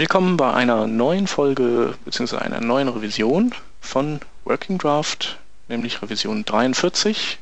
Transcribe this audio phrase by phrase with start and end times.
[0.00, 2.36] Willkommen bei einer neuen Folge bzw.
[2.36, 5.38] einer neuen Revision von Working Draft,
[5.68, 7.38] nämlich Revision 43.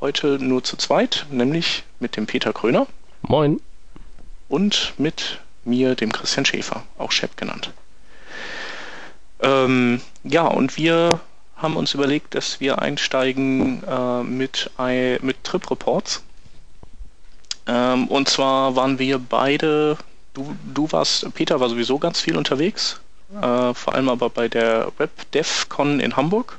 [0.00, 2.86] Heute nur zu zweit, nämlich mit dem Peter Kröner.
[3.22, 3.60] Moin.
[4.48, 7.72] Und mit mir, dem Christian Schäfer, auch Shep genannt.
[9.40, 11.08] Ähm, ja, und wir
[11.56, 14.70] haben uns überlegt, dass wir einsteigen äh, mit,
[15.20, 16.22] mit Trip Reports.
[17.66, 19.98] Ähm, und zwar waren wir beide
[20.34, 23.00] Du, du warst, Peter war sowieso ganz viel unterwegs,
[23.34, 26.58] äh, vor allem aber bei der WebDevCon in Hamburg.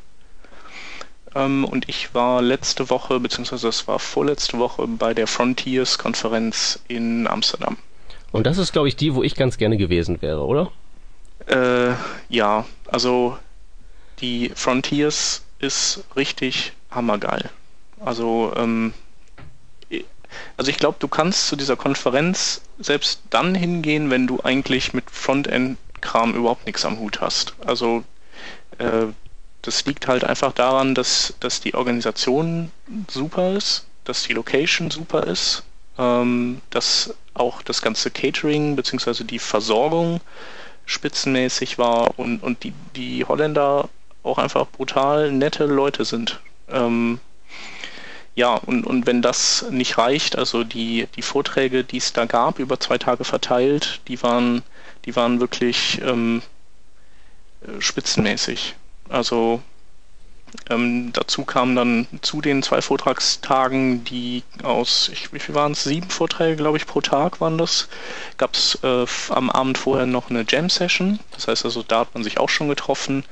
[1.36, 7.28] Ähm, und ich war letzte Woche, beziehungsweise es war vorletzte Woche bei der Frontiers-Konferenz in
[7.28, 7.78] Amsterdam.
[8.32, 10.72] Und das ist, glaube ich, die, wo ich ganz gerne gewesen wäre, oder?
[11.48, 11.94] Äh,
[12.30, 13.38] ja, also
[14.22, 17.50] die Frontiers ist richtig hammergeil.
[18.04, 18.94] Also ähm,
[20.58, 25.10] also ich glaube, du kannst zu dieser Konferenz selbst dann hingehen, wenn du eigentlich mit
[25.10, 27.54] Frontend-Kram überhaupt nichts am Hut hast.
[27.66, 28.04] Also
[28.78, 29.08] äh,
[29.62, 32.72] das liegt halt einfach daran, dass, dass die Organisation
[33.09, 35.64] super ist, dass die Location super ist,
[35.98, 39.23] ähm, dass auch das ganze Catering bzw.
[39.23, 40.22] die Versorgung
[40.86, 43.90] spitzenmäßig war und, und die, die Holländer
[44.23, 46.40] auch einfach brutal nette Leute sind.
[46.70, 47.20] Ähm,
[48.40, 52.59] ja, und, und wenn das nicht reicht, also die, die Vorträge, die es da gab,
[52.59, 54.64] über zwei Tage verteilt, die waren,
[55.04, 56.42] die waren wirklich ähm,
[57.64, 58.76] äh, spitzenmäßig.
[59.09, 59.62] Also
[60.70, 65.84] ähm, dazu kamen dann zu den zwei Vortragstagen, die aus, ich, wie viel waren es?
[65.84, 67.90] Sieben Vorträge, glaube ich, pro Tag waren das.
[68.38, 71.20] Gab es äh, am Abend vorher noch eine Jam-Session.
[71.31, 73.26] Das heißt also, da hat man sich auch schon getroffen.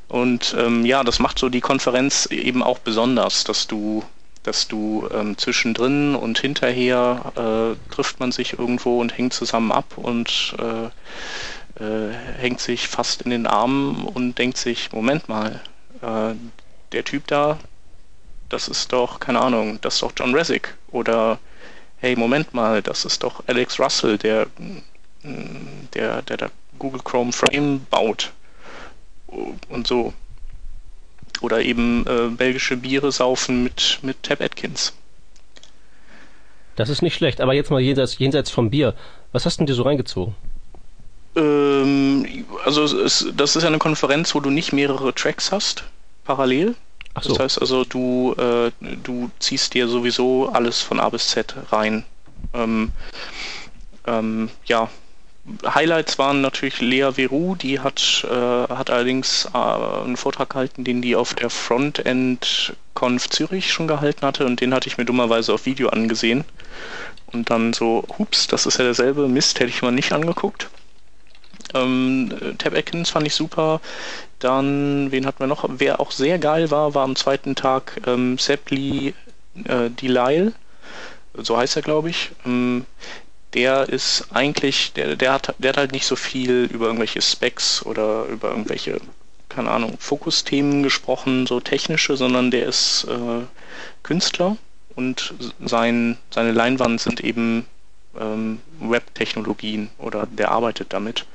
[0.08, 4.03] Und ähm, ja, das macht so die Konferenz eben auch besonders, dass du,
[4.44, 9.97] dass du ähm, zwischendrin und hinterher äh, trifft man sich irgendwo und hängt zusammen ab
[9.97, 15.62] und äh, äh, hängt sich fast in den Armen und denkt sich, Moment mal,
[16.02, 16.34] äh,
[16.94, 17.59] der Typ da,
[18.50, 20.75] das ist doch, keine Ahnung, das ist doch John Resick.
[20.91, 21.40] Oder,
[21.97, 24.47] hey, Moment mal, das ist doch Alex Russell, der,
[25.94, 28.31] der, der, der Google Chrome Frame baut.
[29.28, 30.13] Und so.
[31.41, 34.94] Oder eben äh, belgische Biere saufen mit, mit Tab Atkins.
[36.75, 38.94] Das ist nicht schlecht, aber jetzt mal jenseits, jenseits vom Bier.
[39.31, 40.35] Was hast du denn dir so reingezogen?
[41.35, 45.84] Ähm, also es, das ist ja eine Konferenz, wo du nicht mehrere Tracks hast,
[46.24, 46.75] parallel,
[47.22, 47.29] so.
[47.29, 48.72] Das heißt also, du, äh,
[49.03, 52.05] du ziehst dir sowieso alles von A bis Z rein.
[52.53, 52.91] Ähm,
[54.05, 54.90] ähm, ja,
[55.66, 61.02] Highlights waren natürlich Lea Veru, die hat, äh, hat allerdings äh, einen Vortrag gehalten, den
[61.02, 65.53] die auf der Frontend Conf Zürich schon gehalten hatte und den hatte ich mir dummerweise
[65.53, 66.43] auf Video angesehen.
[67.28, 70.70] Und dann so, hups, das ist ja derselbe Mist, hätte ich mal nicht angeguckt.
[71.73, 73.81] Ähm, Tab Atkins fand ich super.
[74.40, 75.66] Dann, wen hatten wir noch?
[75.67, 79.14] Wer auch sehr geil war, war am zweiten Tag ähm, Sepli
[79.66, 80.53] äh, Delisle.
[81.34, 82.31] So heißt er, glaube ich.
[82.46, 82.85] Ähm,
[83.53, 87.85] der ist eigentlich, der, der, hat, der hat halt nicht so viel über irgendwelche Specs
[87.85, 88.99] oder über irgendwelche,
[89.49, 93.46] keine Ahnung, Fokusthemen gesprochen, so technische, sondern der ist äh,
[94.03, 94.58] Künstler
[94.96, 97.66] und sein, seine Leinwand sind eben
[98.19, 101.25] ähm, Web-Technologien oder der arbeitet damit.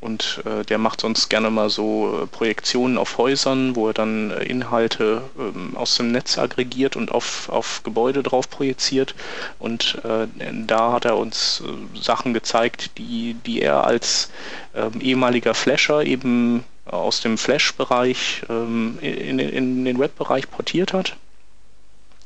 [0.00, 4.30] Und äh, der macht sonst gerne mal so äh, Projektionen auf Häusern, wo er dann
[4.30, 9.14] äh, Inhalte ähm, aus dem Netz aggregiert und auf, auf Gebäude drauf projiziert.
[9.58, 10.26] Und äh,
[10.66, 14.30] da hat er uns äh, Sachen gezeigt, die, die er als
[14.74, 21.16] ähm, ehemaliger Flasher eben aus dem Flash-Bereich ähm, in, in, den Web-Bereich portiert hat.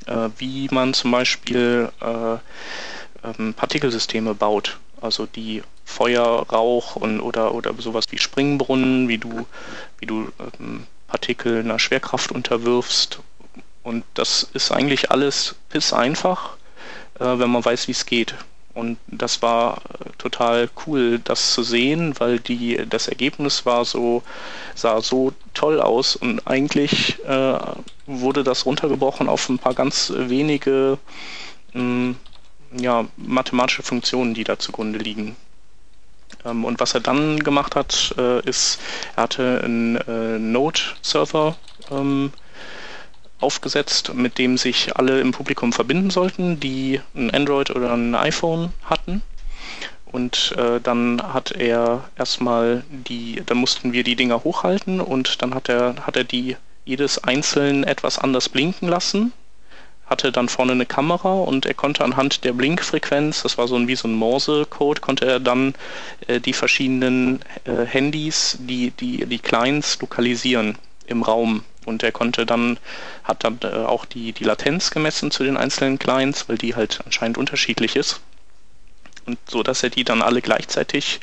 [0.07, 1.91] Äh, wie man zum Beispiel
[3.25, 4.79] ähm, Partikelsysteme baut.
[5.01, 9.47] Also die Feuer, Rauch und oder oder sowas wie Springbrunnen, wie du
[9.99, 10.29] wie du
[10.59, 13.21] ähm, Partikel einer Schwerkraft unterwirfst.
[13.83, 16.57] Und das ist eigentlich alles piss einfach,
[17.21, 18.35] äh, wenn man weiß, wie es geht.
[18.73, 24.23] Und das war äh, total cool, das zu sehen, weil die das Ergebnis war so
[24.75, 26.17] sah so toll aus.
[26.17, 27.59] Und eigentlich äh,
[28.07, 30.99] wurde das runtergebrochen auf ein paar ganz wenige
[31.75, 32.17] mh, hm,
[32.79, 35.37] ja, mathematische Funktionen, die da zugrunde liegen.
[36.45, 38.81] Ähm, und was er dann gemacht hat, äh, ist,
[39.17, 41.57] er hatte einen äh, Node-Server
[41.91, 42.33] ähm,
[43.41, 48.73] aufgesetzt, mit dem sich alle im Publikum verbinden sollten, die ein Android oder ein iPhone
[48.85, 49.23] hatten.
[50.07, 55.55] Und äh, dann hat er erstmal die, dann mussten wir die Dinger hochhalten und dann
[55.55, 59.33] hat er, hat er die jedes einzeln etwas anders blinken lassen
[60.15, 63.89] hatte dann vorne eine Kamera und er konnte anhand der Blinkfrequenz, das war so ein,
[63.89, 65.75] wie so ein Morse-Code, konnte er dann
[66.29, 70.79] äh, die verschiedenen äh, Handys, die, die, die Clients lokalisieren
[71.09, 71.65] im Raum.
[71.85, 72.79] Und er konnte dann,
[73.25, 77.01] hat dann äh, auch die, die Latenz gemessen zu den einzelnen Clients, weil die halt
[77.05, 78.21] anscheinend unterschiedlich ist.
[79.27, 81.19] Und so, dass er die dann alle gleichzeitig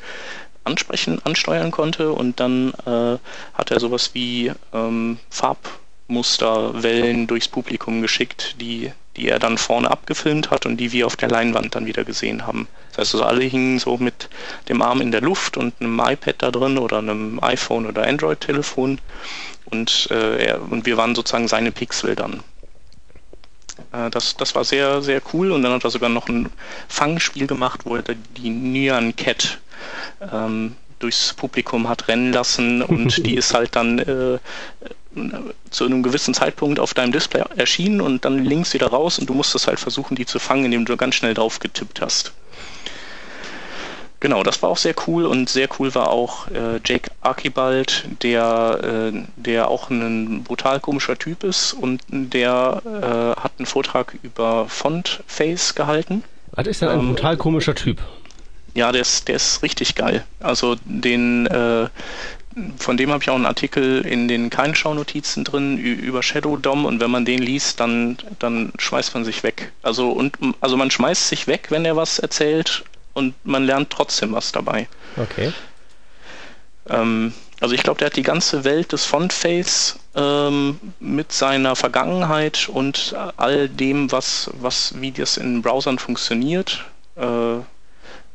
[0.65, 3.17] ansprechen, ansteuern konnte und dann äh,
[3.53, 5.80] hat er sowas wie ähm, Farb
[6.11, 11.15] Musterwellen durchs Publikum geschickt, die, die er dann vorne abgefilmt hat und die wir auf
[11.15, 12.67] der Leinwand dann wieder gesehen haben.
[12.89, 14.29] Das heißt also, alle hingen so mit
[14.69, 18.99] dem Arm in der Luft und einem iPad da drin oder einem iPhone oder Android-Telefon
[19.65, 22.43] und, äh, und wir waren sozusagen seine Pixel dann.
[23.93, 26.49] Äh, das, das war sehr, sehr cool und dann hat er sogar noch ein
[26.87, 29.59] Fangspiel gemacht, wo er die Nyan Cat
[30.31, 34.39] ähm, durchs Publikum hat rennen lassen und die ist halt dann äh,
[35.69, 39.33] zu einem gewissen Zeitpunkt auf deinem Display erschienen und dann links wieder raus und du
[39.33, 42.31] musstest halt versuchen, die zu fangen, indem du ganz schnell drauf getippt hast.
[44.21, 49.11] Genau, das war auch sehr cool und sehr cool war auch äh, Jake Archibald, der,
[49.11, 54.67] äh, der auch ein brutal komischer Typ ist und der äh, hat einen Vortrag über
[54.69, 56.23] Font Face gehalten.
[56.51, 57.99] Was ist denn ein ähm, brutal komischer Typ?
[58.73, 60.25] Ja, der ist, der ist richtig geil.
[60.39, 61.89] Also den, äh,
[62.77, 66.99] von dem habe ich auch einen Artikel in den Kein-Schau-Notizen drin über Shadow DOM und
[66.99, 69.71] wenn man den liest, dann, dann schmeißt man sich weg.
[69.83, 72.83] Also, und, also man schmeißt sich weg, wenn er was erzählt
[73.13, 74.87] und man lernt trotzdem was dabei.
[75.17, 75.51] Okay.
[76.89, 82.67] Ähm, also ich glaube, der hat die ganze Welt des Fontface ähm, mit seiner Vergangenheit
[82.67, 86.83] und all dem, was, was wie das in Browsern funktioniert,
[87.15, 87.57] äh,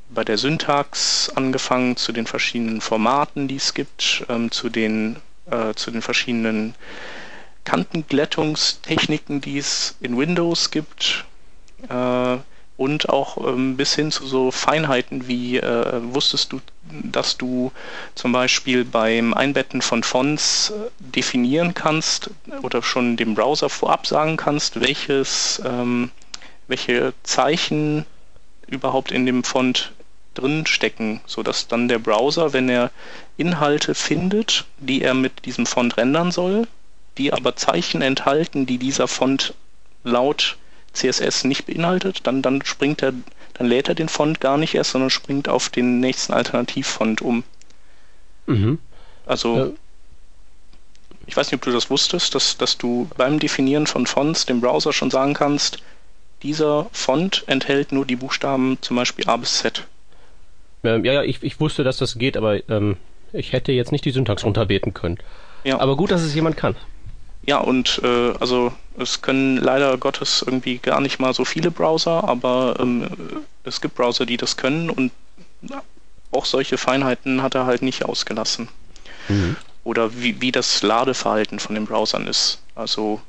[0.09, 5.17] bei der Syntax angefangen, zu den verschiedenen Formaten, die es gibt, ähm, zu, den,
[5.51, 6.75] äh, zu den verschiedenen
[7.65, 11.25] Kantenglättungstechniken, die es in Windows gibt
[11.89, 12.37] äh,
[12.77, 16.61] und auch ähm, bis hin zu so Feinheiten wie äh, wusstest du,
[16.91, 17.73] dass du
[18.15, 22.31] zum Beispiel beim Einbetten von Fonts äh, definieren kannst
[22.63, 26.11] oder schon dem Browser vorab sagen kannst, welches, ähm,
[26.69, 28.05] welche Zeichen
[28.69, 29.93] überhaupt in dem Font
[30.39, 32.91] drin stecken, sodass dann der Browser, wenn er
[33.37, 36.67] Inhalte findet, die er mit diesem Font rendern soll,
[37.19, 39.55] die aber Zeichen enthalten, die dieser Font
[40.05, 40.57] laut
[40.93, 43.13] CSS nicht beinhaltet, dann, dann springt er,
[43.55, 47.45] dann lädt er den Font gar nicht erst, sondern springt auf den nächsten Alternativfont um.
[48.47, 48.79] Mhm.
[49.27, 49.71] Also ja.
[51.27, 54.61] ich weiß nicht, ob du das wusstest, dass, dass du beim Definieren von Fonts dem
[54.61, 55.79] Browser schon sagen kannst,
[56.43, 59.87] dieser Font enthält nur die Buchstaben zum Beispiel A bis Z.
[60.87, 62.97] Ähm, ja, ja, ich, ich wusste, dass das geht, aber ähm,
[63.33, 65.19] ich hätte jetzt nicht die Syntax runterbeten können.
[65.65, 65.81] Ja.
[65.81, 66.77] Aber gut, dass es jemand kann.
[67.45, 72.25] Ja, und äh, also es können leider Gottes irgendwie gar nicht mal so viele Browser,
[72.29, 73.07] aber ähm,
[73.65, 75.13] es gibt Browser, die das können und
[76.33, 78.69] auch solche Feinheiten hat er halt nicht ausgelassen.
[79.29, 79.57] Mhm.
[79.85, 82.61] Oder wie, wie das Ladeverhalten von den Browsern ist.
[82.75, 83.21] Also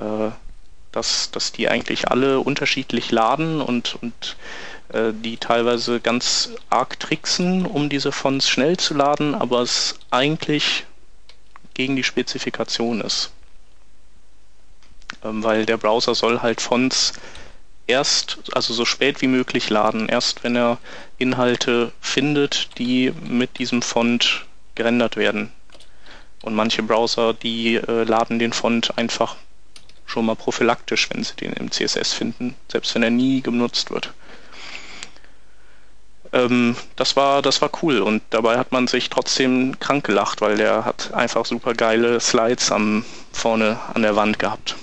[0.00, 0.30] äh,
[0.92, 4.36] dass, dass die eigentlich alle unterschiedlich laden und, und
[4.90, 10.86] die teilweise ganz arg tricksen, um diese Fonts schnell zu laden, aber es eigentlich
[11.74, 13.30] gegen die Spezifikation ist.
[15.24, 17.12] Ähm, weil der Browser soll halt Fonts
[17.86, 20.08] erst, also so spät wie möglich laden.
[20.08, 20.78] Erst wenn er
[21.18, 25.52] Inhalte findet, die mit diesem Font gerendert werden.
[26.42, 29.36] Und manche Browser, die äh, laden den Font einfach
[30.06, 34.12] schon mal prophylaktisch, wenn sie den im CSS finden, selbst wenn er nie genutzt wird.
[36.32, 40.56] Ähm, das war, das war cool und dabei hat man sich trotzdem krank gelacht, weil
[40.56, 44.76] der hat einfach super geile Slides am, vorne an der Wand gehabt.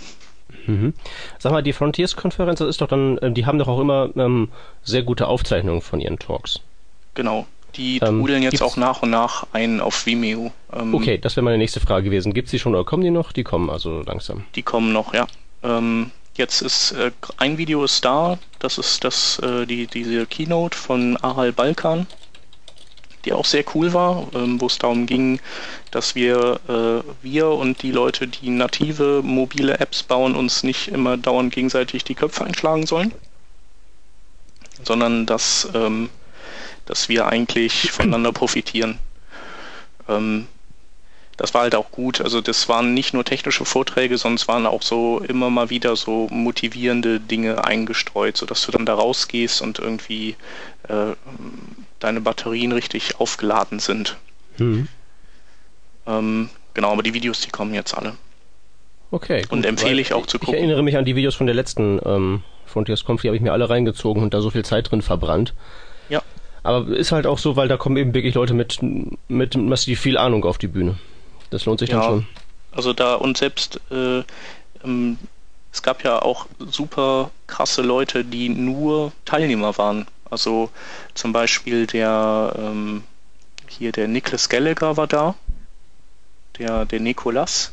[0.68, 0.94] Mhm.
[1.40, 4.50] Sag mal, die Frontiers-Konferenz, das ist doch dann, äh, die haben doch auch immer ähm,
[4.84, 6.60] sehr gute Aufzeichnungen von ihren Talks.
[7.14, 7.46] Genau.
[7.76, 10.52] Die ähm, trudeln jetzt auch nach und nach ein auf Vimeo.
[10.74, 12.34] Ähm, okay, das wäre meine nächste Frage gewesen.
[12.34, 13.32] Gibt es die schon oder kommen die noch?
[13.32, 14.46] Die kommen also langsam.
[14.56, 15.28] Die kommen noch, ja.
[15.62, 18.38] Ähm, jetzt ist äh, ein Video ist da.
[18.60, 22.08] Das ist das äh, die diese Keynote von Aral Balkan,
[23.26, 25.40] die auch sehr cool war, ähm, wo es darum ging,
[25.92, 31.18] dass wir äh, wir und die Leute, die native mobile Apps bauen, uns nicht immer
[31.18, 33.14] dauernd gegenseitig die Köpfe einschlagen sollen,
[34.84, 36.10] sondern dass ähm,
[36.86, 39.00] dass wir eigentlich voneinander profitieren.
[40.08, 40.48] Ähm,
[41.38, 42.22] das war halt auch gut.
[42.22, 45.96] Also das waren nicht nur technische Vorträge, sondern es waren auch so immer mal wieder
[45.96, 50.36] so motivierende Dinge eingestreut, sodass du dann da rausgehst und irgendwie
[50.88, 51.14] äh,
[52.00, 54.18] deine Batterien richtig aufgeladen sind.
[54.58, 54.88] Mhm.
[56.08, 58.14] Ähm, genau, aber die Videos, die kommen jetzt alle.
[59.12, 59.42] Okay.
[59.42, 60.56] Gut, und empfehle ich auch zu gucken.
[60.56, 63.44] Ich erinnere mich an die Videos von der letzten ähm, Frontiers Conf, die habe ich
[63.44, 65.54] mir alle reingezogen und da so viel Zeit drin verbrannt.
[66.10, 66.22] Ja.
[66.64, 68.80] Aber ist halt auch so, weil da kommen eben wirklich Leute mit,
[69.28, 70.96] mit massiv viel Ahnung auf die Bühne.
[71.56, 72.28] Das lohnt sich ja, dann schon.
[72.74, 74.24] Also da und selbst äh,
[74.84, 75.18] ähm,
[75.72, 80.06] es gab ja auch super krasse Leute, die nur Teilnehmer waren.
[80.30, 80.70] Also
[81.14, 83.04] zum Beispiel der ähm,
[83.70, 85.36] hier der Nicholas Gallagher war da,
[86.60, 87.72] der der Nikolas,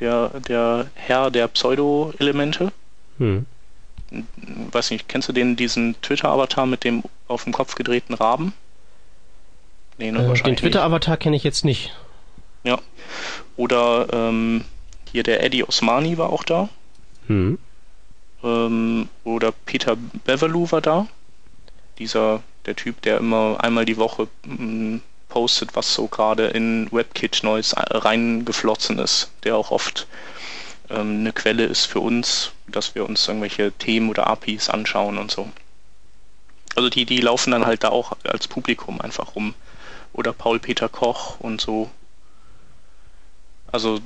[0.00, 2.72] der der Herr der Pseudo-Elemente.
[3.18, 3.46] Hm
[4.72, 8.52] weiß nicht, kennst du den, diesen Twitter-Avatar mit dem auf dem Kopf gedrehten Raben?
[9.98, 11.94] Nee, ne, äh, den Twitter-Avatar kenne ich jetzt nicht.
[12.64, 12.78] Ja.
[13.56, 14.64] Oder ähm,
[15.10, 16.68] hier der Eddie Osmani war auch da.
[17.26, 17.58] Hm.
[18.42, 21.06] Ähm, oder Peter Beverlou war da.
[21.98, 26.90] Dieser, der Typ, der immer einmal die Woche m, mm, postet, was so gerade in
[26.90, 29.30] WebKit Neues reingeflossen ist.
[29.44, 30.06] Der auch oft
[30.90, 35.30] ähm, eine Quelle ist für uns, dass wir uns irgendwelche Themen oder APIs anschauen und
[35.30, 35.48] so.
[36.76, 39.54] Also die, die laufen dann halt da auch als Publikum einfach rum.
[40.12, 41.90] Oder Paul-Peter Koch und so.
[43.72, 44.00] Also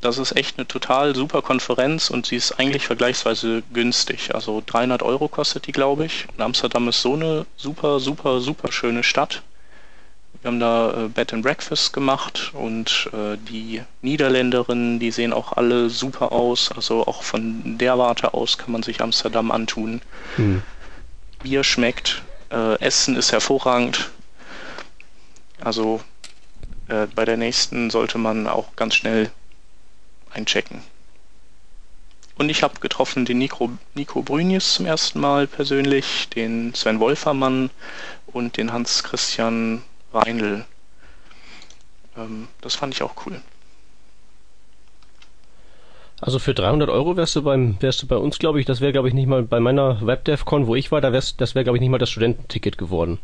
[0.00, 4.34] das ist echt eine total super Konferenz und sie ist eigentlich vergleichsweise günstig.
[4.34, 6.26] Also 300 Euro kostet die, glaube ich.
[6.28, 9.42] Und Amsterdam ist so eine super, super, super schöne Stadt.
[10.40, 15.54] Wir haben da äh, Bed and Breakfast gemacht und äh, die Niederländerinnen, die sehen auch
[15.54, 16.70] alle super aus.
[16.70, 20.00] Also auch von der Warte aus kann man sich Amsterdam antun.
[20.36, 20.62] Hm.
[21.42, 24.10] Bier schmeckt, äh, Essen ist hervorragend.
[25.60, 26.00] Also
[26.88, 29.30] äh, bei der nächsten sollte man auch ganz schnell
[30.30, 30.82] einchecken.
[32.36, 37.70] Und ich habe getroffen den Nico, Nico Brünjes zum ersten Mal persönlich, den Sven Wolfermann
[38.26, 40.64] und den Hans Christian Reinl.
[42.16, 43.40] Ähm, das fand ich auch cool.
[46.20, 48.92] Also für 300 Euro wärst du beim, wärst du bei uns, glaube ich, das wäre,
[48.92, 51.76] glaube ich, nicht mal bei meiner WebDevCon, wo ich war, da wärst, das wäre, glaube
[51.76, 53.18] ich, nicht mal das Studententicket geworden.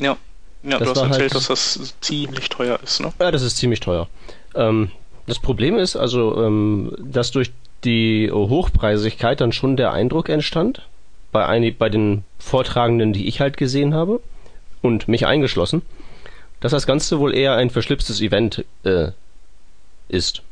[0.00, 0.16] Ja,
[0.62, 3.12] ja, das du hast erzählt, halt, dass das ziemlich teuer ist, ne?
[3.20, 4.08] Ja, das ist ziemlich teuer.
[4.54, 4.90] Ähm,
[5.26, 7.52] das Problem ist also, ähm, dass durch
[7.84, 10.82] die Hochpreisigkeit dann schon der Eindruck entstand,
[11.30, 14.20] bei, ein, bei den Vortragenden, die ich halt gesehen habe,
[14.82, 15.82] und mich eingeschlossen,
[16.60, 19.10] dass das Ganze wohl eher ein verschlipstes Event äh,
[20.08, 20.42] ist.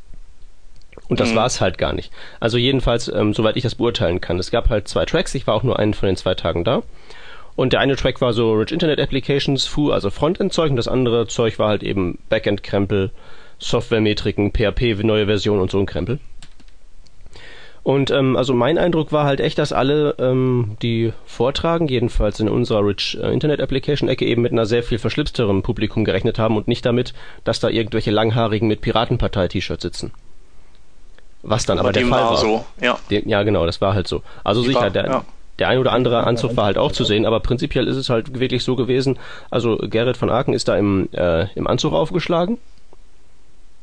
[1.07, 1.35] Und das mhm.
[1.35, 2.11] war es halt gar nicht.
[2.39, 4.39] Also jedenfalls, ähm, soweit ich das beurteilen kann.
[4.39, 6.83] Es gab halt zwei Tracks, ich war auch nur einen von den zwei Tagen da.
[7.57, 11.25] Und der eine Track war so Rich Internet Applications, Foo, also Frontend-Zeug, und das andere
[11.25, 13.09] Zeug war halt eben Backend-Krempel,
[13.57, 16.19] Software-Metriken, PHP, neue Version und so ein Krempel.
[17.81, 22.47] Und ähm, also mein Eindruck war halt echt, dass alle, ähm, die vortragen, jedenfalls in
[22.47, 26.57] unserer Rich äh, Internet Application Ecke eben mit einer sehr viel verschlipsterem Publikum gerechnet haben
[26.57, 30.11] und nicht damit, dass da irgendwelche langhaarigen mit Piratenpartei-T-Shirts sitzen.
[31.41, 32.37] Was dann aber, aber der Fall war.
[32.37, 32.99] So, ja.
[33.09, 34.21] Dem, ja, genau, das war halt so.
[34.43, 35.25] Also die sicher, war, der, ja.
[35.59, 38.39] Der ein oder andere Anzug war halt auch zu sehen, aber prinzipiell ist es halt
[38.39, 39.17] wirklich so gewesen.
[39.49, 42.57] Also Gerrit von Aken ist da im, äh, im Anzug aufgeschlagen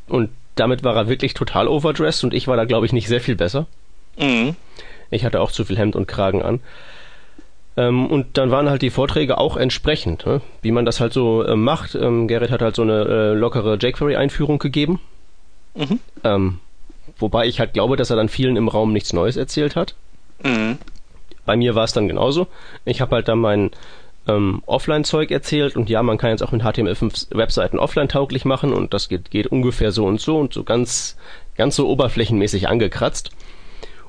[0.08, 3.20] und damit war er wirklich total overdressed und ich war da, glaube ich, nicht sehr
[3.20, 3.66] viel besser.
[4.18, 4.54] Mhm.
[5.10, 6.60] Ich hatte auch zu viel Hemd und Kragen an.
[7.76, 10.40] Ähm, und dann waren halt die Vorträge auch entsprechend, ne?
[10.62, 11.94] wie man das halt so äh, macht.
[11.96, 15.00] Ähm, Gerrit hat halt so eine äh, lockere jQuery-Einführung gegeben.
[15.74, 15.98] Mhm.
[16.22, 16.60] Ähm,
[17.18, 19.96] wobei ich halt glaube, dass er dann vielen im Raum nichts Neues erzählt hat.
[20.44, 20.78] Mhm.
[21.44, 22.46] Bei mir war es dann genauso.
[22.84, 23.70] Ich habe halt dann mein
[24.26, 28.72] ähm, Offline-Zeug erzählt und ja, man kann jetzt auch mit HTML5 Webseiten offline tauglich machen
[28.72, 31.16] und das geht, geht ungefähr so und so und so ganz,
[31.56, 33.30] ganz so oberflächenmäßig angekratzt.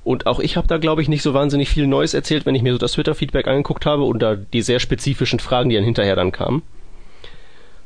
[0.03, 2.61] Und auch ich habe da, glaube ich, nicht so wahnsinnig viel Neues erzählt, wenn ich
[2.61, 6.15] mir so das Twitter-Feedback angeguckt habe und da die sehr spezifischen Fragen, die dann hinterher
[6.15, 6.61] dann kamen.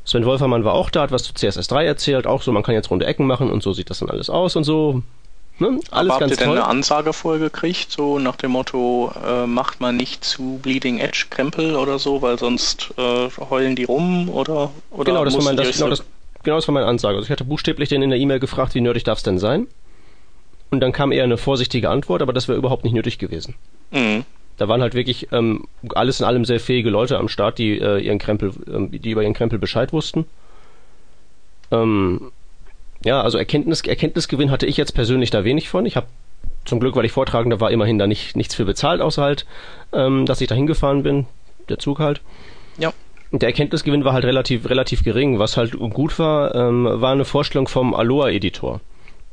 [0.04, 2.90] Sven Wolfermann war auch da, hat was zu CSS3 erzählt, auch so, man kann jetzt
[2.90, 5.02] runde Ecken machen und so sieht das dann alles aus und so.
[5.60, 5.78] Ne?
[5.90, 9.80] Alles Aber habt ihr denn eine Ansage vorher gekriegt, so nach dem Motto, äh, macht
[9.80, 14.70] man nicht zu Bleeding Edge Krempel oder so, weil sonst äh, heulen die rum oder,
[14.90, 16.02] oder genau, das war mein, das, genau, das,
[16.42, 17.16] genau das war meine Ansage.
[17.16, 19.66] Also ich hatte buchstäblich den in der E-Mail gefragt, wie nerdig darf es denn sein?
[20.70, 23.54] Und dann kam eher eine vorsichtige Antwort, aber das wäre überhaupt nicht nötig gewesen.
[23.90, 24.24] Mhm.
[24.56, 27.98] Da waren halt wirklich ähm, alles in allem sehr fähige Leute am Start, die äh,
[27.98, 30.24] ihren Krempel, äh, die über ihren Krempel Bescheid wussten.
[31.70, 32.32] Ähm,
[33.04, 35.86] ja, also Erkenntnis, Erkenntnisgewinn hatte ich jetzt persönlich da wenig von.
[35.86, 36.06] Ich habe
[36.64, 39.46] zum Glück, weil ich Vortragender war, immerhin da nicht, nichts für bezahlt, außer halt,
[39.92, 41.26] ähm, dass ich da hingefahren bin.
[41.68, 42.20] Der Zug halt.
[42.78, 42.92] Ja.
[43.32, 45.38] Der Erkenntnisgewinn war halt relativ, relativ gering.
[45.38, 48.80] Was halt gut war, ähm, war eine Vorstellung vom Aloha-Editor.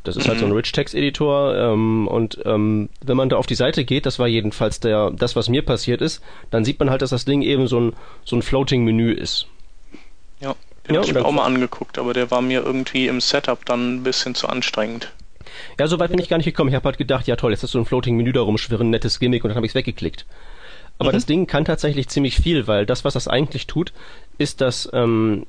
[0.04, 0.58] Das ist halt so ein mhm.
[0.58, 5.12] Rich-Text-Editor ähm, und ähm, wenn man da auf die Seite geht, das war jedenfalls der,
[5.12, 7.94] das, was mir passiert ist, dann sieht man halt, dass das Ding eben so ein,
[8.24, 9.48] so ein Floating-Menü ist.
[10.40, 10.56] Ja.
[10.88, 13.66] Den ja, habe ich mir auch mal angeguckt, aber der war mir irgendwie im Setup
[13.66, 15.12] dann ein bisschen zu anstrengend.
[15.80, 16.70] Ja, so weit bin ich gar nicht gekommen.
[16.70, 19.44] Ich habe halt gedacht, ja toll, jetzt ist so ein Floating-Menü da rumschwirren, nettes Gimmick
[19.44, 20.26] und dann habe ich es weggeklickt.
[21.00, 21.14] Aber mhm.
[21.14, 23.94] das Ding kann tatsächlich ziemlich viel, weil das, was das eigentlich tut,
[24.38, 25.46] ist, dass ähm,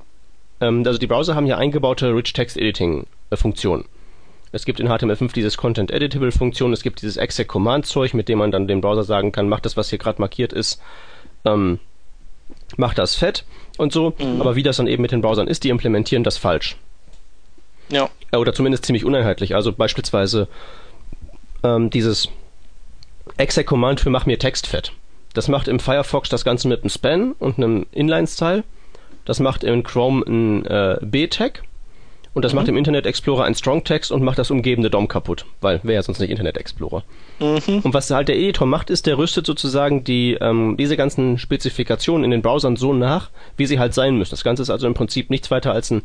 [0.61, 3.85] ähm, also die Browser haben ja eingebaute Rich Text Editing Funktionen.
[4.51, 8.29] Es gibt in HTML5 dieses Content Editable Funktion, es gibt dieses exec Command Zeug, mit
[8.29, 10.81] dem man dann dem Browser sagen kann, mach das, was hier gerade markiert ist,
[11.45, 11.79] ähm,
[12.77, 13.45] mach das fett
[13.79, 14.41] und so, mhm.
[14.41, 16.77] aber wie das dann eben mit den Browsern ist, die implementieren das falsch.
[17.89, 18.11] Ja.
[18.33, 19.55] Oder zumindest ziemlich uneinheitlich.
[19.55, 20.49] Also beispielsweise
[21.63, 22.29] ähm, dieses
[23.39, 24.93] exec-Command für mach mir Text fett.
[25.33, 28.65] Das macht im Firefox das Ganze mit einem Span und einem Inline-Style.
[29.25, 31.63] Das macht in Chrome ein äh, B-Tag.
[32.35, 32.57] Und das mhm.
[32.57, 35.95] macht im Internet Explorer ein Strong Text und macht das umgebende DOM kaputt, weil wäre
[35.95, 37.03] ja sonst nicht Internet Explorer.
[37.41, 37.81] Mhm.
[37.83, 42.25] Und was halt der Editor macht, ist, der rüstet sozusagen die, ähm, diese ganzen Spezifikationen
[42.25, 44.31] in den Browsern so nach, wie sie halt sein müssen.
[44.31, 46.03] Das Ganze ist also im Prinzip nichts weiter als ein,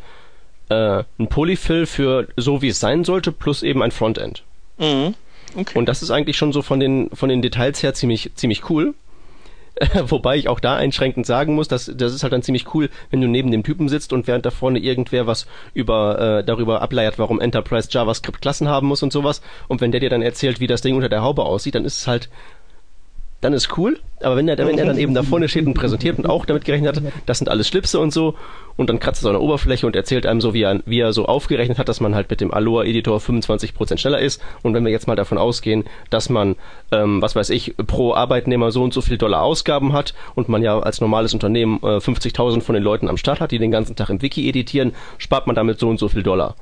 [0.70, 4.44] äh, ein Polyfill für so, wie es sein sollte, plus eben ein Frontend.
[4.78, 5.16] Mhm.
[5.56, 5.78] Okay.
[5.78, 8.94] Und das ist eigentlich schon so von den, von den Details her ziemlich, ziemlich cool.
[10.08, 13.22] Wobei ich auch da einschränkend sagen muss, dass das ist halt dann ziemlich cool, wenn
[13.22, 17.18] du neben dem Typen sitzt und während da vorne irgendwer was über äh, darüber ableiert,
[17.18, 19.42] warum Enterprise JavaScript Klassen haben muss und sowas.
[19.68, 22.00] Und wenn der dir dann erzählt, wie das Ding unter der Haube aussieht, dann ist
[22.00, 22.30] es halt
[23.44, 24.00] dann ist cool.
[24.22, 26.66] Aber wenn er, wenn er dann eben da vorne steht und präsentiert und auch damit
[26.66, 28.36] gerechnet hat, das sind alles Schlipse und so,
[28.76, 31.00] und dann kratzt er so an der Oberfläche und erzählt einem so, wie er, wie
[31.00, 34.42] er so aufgerechnet hat, dass man halt mit dem Aloha-Editor 25% schneller ist.
[34.64, 36.56] Und wenn wir jetzt mal davon ausgehen, dass man,
[36.92, 40.64] ähm, was weiß ich, pro Arbeitnehmer so und so viel Dollar Ausgaben hat und man
[40.64, 43.96] ja als normales Unternehmen äh, 50.000 von den Leuten am Start hat, die den ganzen
[43.96, 46.56] Tag im Wiki editieren, spart man damit so und so viel Dollar.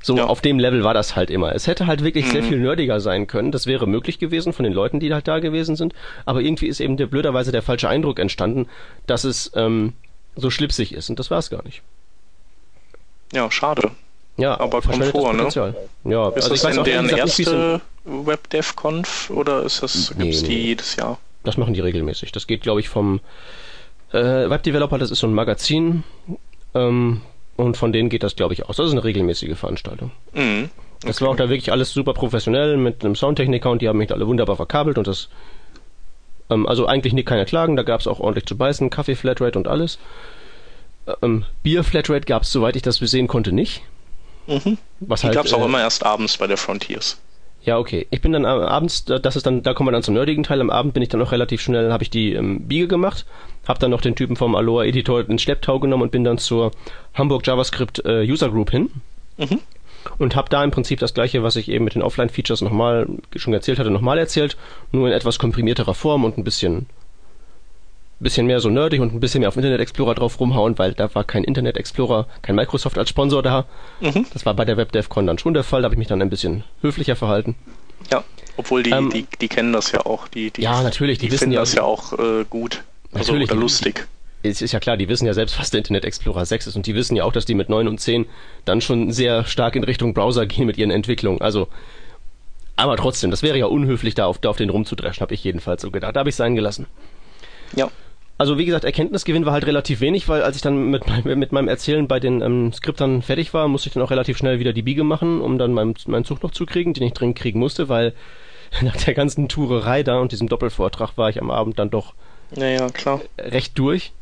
[0.00, 0.26] So, ja.
[0.26, 1.54] auf dem Level war das halt immer.
[1.54, 2.30] Es hätte halt wirklich mhm.
[2.30, 3.50] sehr viel nerdiger sein können.
[3.50, 5.92] Das wäre möglich gewesen von den Leuten, die halt da gewesen sind.
[6.24, 8.68] Aber irgendwie ist eben der, blöderweise der falsche Eindruck entstanden,
[9.06, 9.94] dass es ähm,
[10.36, 11.10] so schlipsig ist.
[11.10, 11.82] Und das war es gar nicht.
[13.32, 13.90] Ja, schade.
[14.36, 15.74] Ja, aber Komfort, ne?
[16.04, 20.48] Ja, ist also das in deren erste WebDevConf oder ist das, nee, gibt's nee.
[20.48, 21.18] die jedes Jahr?
[21.42, 22.30] Das machen die regelmäßig.
[22.30, 23.20] Das geht, glaube ich, vom
[24.12, 26.04] äh, Webdeveloper, das ist so ein Magazin,
[26.74, 27.20] ähm,
[27.58, 28.76] und von denen geht das, glaube ich, aus.
[28.76, 30.12] Das ist eine regelmäßige Veranstaltung.
[30.32, 30.70] Mhm.
[30.98, 31.06] Okay.
[31.06, 34.12] Das war auch da wirklich alles super professionell mit einem Soundtechniker und die haben mich
[34.12, 35.28] alle wunderbar verkabelt und das.
[36.50, 39.58] Ähm, also eigentlich nicht keine Klagen, da gab es auch ordentlich zu beißen, Kaffee Flatrate
[39.58, 39.98] und alles.
[41.20, 43.82] Ähm, Bier Flatrate gab es, soweit ich das sehen konnte, nicht.
[44.46, 44.78] Mhm.
[45.00, 47.20] Was die halt, gab es auch äh, immer erst abends bei der Frontiers.
[47.62, 48.06] Ja, okay.
[48.10, 50.60] Ich bin dann abends, das ist dann, da kommen wir dann zum nerdigen Teil.
[50.60, 53.26] Am Abend bin ich dann auch relativ schnell, habe ich die ähm, Biege gemacht,
[53.68, 56.72] habe dann noch den Typen vom Aloha Editor in Schlepptau genommen und bin dann zur
[57.14, 58.90] Hamburg JavaScript äh, User Group hin.
[59.36, 59.60] Mhm.
[60.16, 63.52] Und habe da im Prinzip das gleiche, was ich eben mit den Offline-Features nochmal schon
[63.52, 64.56] erzählt hatte, nochmal erzählt,
[64.90, 66.86] nur in etwas komprimierterer Form und ein bisschen
[68.20, 71.14] bisschen mehr so nerdig und ein bisschen mehr auf Internet Explorer drauf rumhauen, weil da
[71.14, 73.66] war kein Internet Explorer, kein Microsoft als Sponsor da.
[74.00, 74.26] Mhm.
[74.32, 76.30] Das war bei der WebDevCon dann schon der Fall, da habe ich mich dann ein
[76.30, 77.54] bisschen höflicher verhalten.
[78.10, 78.24] Ja,
[78.56, 80.26] obwohl die, ähm, die, die kennen das ja auch.
[80.28, 82.82] Die, die, ja, natürlich, die, die wissen finden ja, das ja auch äh, gut.
[83.12, 84.06] Also, natürlich, oder lustig.
[84.42, 86.86] Es ist ja klar, die wissen ja selbst, was der Internet Explorer 6 ist und
[86.86, 88.26] die wissen ja auch, dass die mit 9 und 10
[88.64, 91.40] dann schon sehr stark in Richtung Browser gehen mit ihren Entwicklungen.
[91.40, 91.68] Also,
[92.76, 95.82] aber trotzdem, das wäre ja unhöflich, da auf, da auf den rumzudreschen, habe ich jedenfalls
[95.82, 96.14] so gedacht.
[96.14, 96.86] Da habe ich es sein gelassen.
[97.74, 97.90] Ja.
[98.40, 101.66] Also wie gesagt, Erkenntnisgewinn war halt relativ wenig, weil als ich dann mit, mit meinem
[101.66, 104.82] Erzählen bei den ähm, Skriptern fertig war, musste ich dann auch relativ schnell wieder die
[104.82, 107.88] Biege machen, um dann meinen, meinen Zug noch zu kriegen, den ich dringend kriegen musste,
[107.88, 108.14] weil
[108.80, 112.14] nach der ganzen Tourerei da und diesem Doppelvortrag war ich am Abend dann doch
[112.50, 113.20] Naja, klar.
[113.38, 114.12] recht durch.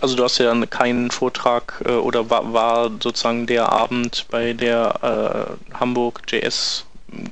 [0.00, 4.52] Also du hast ja dann keinen Vortrag äh, oder war, war sozusagen der Abend bei
[4.52, 6.84] der äh, Hamburg JS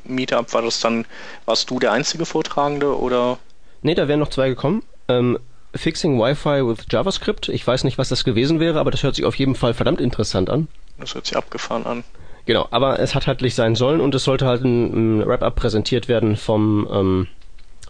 [0.05, 1.05] Meetup, war das dann,
[1.45, 3.39] warst du der einzige Vortragende oder?
[3.83, 4.83] Nee, da wären noch zwei gekommen.
[5.09, 5.39] Ähm,
[5.75, 7.49] Fixing Wi-Fi with JavaScript.
[7.49, 10.01] Ich weiß nicht, was das gewesen wäre, aber das hört sich auf jeden Fall verdammt
[10.01, 10.69] interessant an.
[10.99, 12.05] Das hört sich abgefahren an.
[12.47, 15.55] Genau, aber es hat halt nicht sein sollen und es sollte halt ein, ein Wrap-up
[15.55, 17.27] präsentiert werden vom ähm,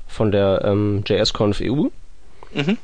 [0.09, 1.87] von der ähm, JSConf EU.
[2.55, 2.79] Mhm.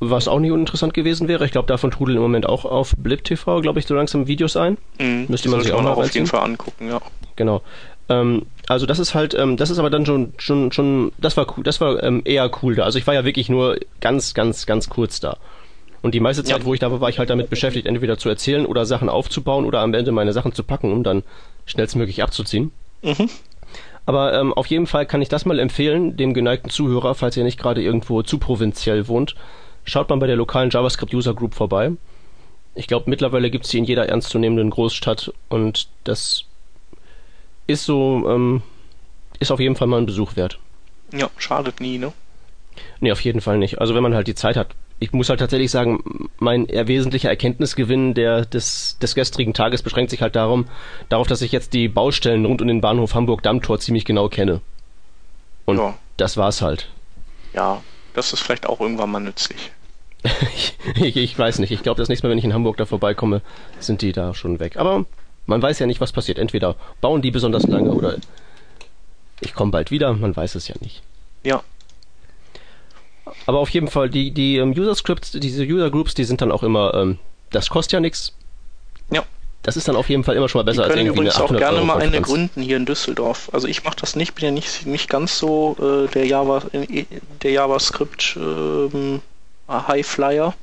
[0.00, 1.44] Was auch nicht uninteressant gewesen wäre.
[1.44, 4.56] Ich glaube, davon trudeln im Moment auch auf Blip TV, glaube ich, so langsam Videos
[4.56, 4.76] ein.
[4.98, 5.26] Mhm.
[5.28, 7.00] Müsste man sich auch noch auf jeden Fall angucken, ja.
[7.36, 7.62] Genau.
[8.08, 11.46] Ähm, also das ist halt, ähm, das ist aber dann schon, schon, schon, das war
[11.56, 12.82] cool, das war ähm, eher cool da.
[12.82, 15.36] Also ich war ja wirklich nur ganz, ganz, ganz kurz da.
[16.02, 16.64] Und die meiste Zeit, Ja.
[16.64, 19.64] wo ich da war, war ich halt damit beschäftigt, entweder zu erzählen oder Sachen aufzubauen
[19.64, 21.22] oder am Ende meine Sachen zu packen, um dann
[21.64, 22.72] schnellstmöglich abzuziehen.
[23.02, 23.30] Mhm.
[24.04, 27.44] Aber ähm, auf jeden Fall kann ich das mal empfehlen, dem geneigten Zuhörer, falls ihr
[27.44, 29.34] nicht gerade irgendwo zu provinziell wohnt,
[29.84, 31.92] schaut mal bei der lokalen JavaScript User Group vorbei.
[32.74, 36.44] Ich glaube, mittlerweile gibt es sie in jeder ernstzunehmenden Großstadt und das
[37.66, 38.62] ist so, ähm,
[39.38, 40.58] ist auf jeden Fall mal ein Besuch wert.
[41.12, 42.12] Ja, schadet nie, ne?
[43.00, 43.80] Nee, auf jeden Fall nicht.
[43.80, 44.68] Also wenn man halt die Zeit hat.
[45.02, 50.22] Ich muss halt tatsächlich sagen, mein wesentlicher Erkenntnisgewinn der, des, des gestrigen Tages beschränkt sich
[50.22, 50.66] halt darum,
[51.08, 54.60] darauf, dass ich jetzt die Baustellen rund um den Bahnhof Hamburg-Dammtor ziemlich genau kenne.
[55.64, 55.98] Und Ja.
[56.18, 56.88] das war's halt.
[57.52, 57.82] Ja,
[58.14, 59.72] das ist vielleicht auch irgendwann mal nützlich.
[60.54, 61.72] ich, ich, ich weiß nicht.
[61.72, 63.42] Ich glaube, das nächste Mal, wenn ich in Hamburg da vorbeikomme,
[63.80, 64.76] sind die da schon weg.
[64.76, 65.04] Aber
[65.46, 66.38] man weiß ja nicht, was passiert.
[66.38, 68.18] Entweder bauen die besonders lange oder
[69.40, 70.12] ich komme bald wieder.
[70.12, 71.02] Man weiß es ja nicht.
[71.42, 71.64] Ja,
[73.46, 76.52] Aber auf jeden Fall, die, die ähm, User Scripts, diese User Groups, die sind dann
[76.52, 77.18] auch immer, ähm,
[77.50, 78.34] das kostet ja nichts.
[79.10, 79.22] ja.
[79.64, 81.36] Das ist dann auf jeden Fall immer schon mal besser Wir als können irgendwie übrigens
[81.36, 82.26] eine auch 800 gerne Euro mal eine Konferenz.
[82.26, 83.48] gründen hier in Düsseldorf.
[83.52, 87.04] Also ich mache das nicht, bin ja nicht, nicht ganz so äh, der Java äh,
[87.42, 89.20] der JavaScript ähm,
[89.68, 90.54] Highflyer.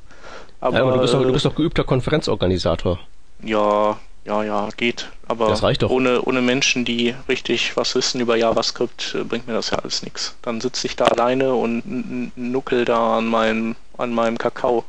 [0.60, 2.98] Aber, Ja, aber du bist, doch, du äh, bist doch geübter Konferenzorganisator.
[3.42, 5.10] ja, ja, ja, geht.
[5.26, 5.48] Aber.
[5.88, 10.02] Ohne, ohne Menschen, die richtig was wissen über JavaScript, äh, bringt mir das ja alles
[10.02, 10.34] nichts.
[10.42, 14.84] Dann sitze ich da alleine und nuckel da an meinem, an meinem Kakao.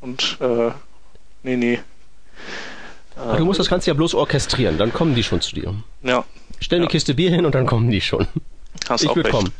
[0.00, 0.70] Und äh,
[1.42, 1.80] nee, nee.
[3.16, 5.74] Aber du musst das Ganze ja bloß orchestrieren, dann kommen die schon zu dir.
[6.02, 6.24] Ja,
[6.60, 6.90] Stell eine Ja.
[6.90, 8.26] Kiste Bier hin und dann kommen die schon.
[8.88, 9.30] hast Ich auch recht.
[9.30, 9.52] kommen.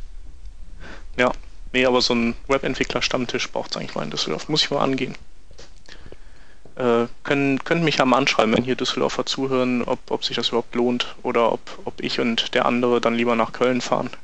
[1.19, 1.33] Ja,
[1.73, 4.49] nee, aber so ein Webentwickler-Stammtisch braucht es eigentlich mal in Düsseldorf.
[4.49, 5.15] Muss ich mal angehen.
[6.81, 10.49] Äh, können, können mich ja mal anschreiben, wenn hier Düsseldorfer zuhören, ob, ob sich das
[10.49, 14.11] überhaupt lohnt oder ob, ob ich und der andere dann lieber nach Köln fahren.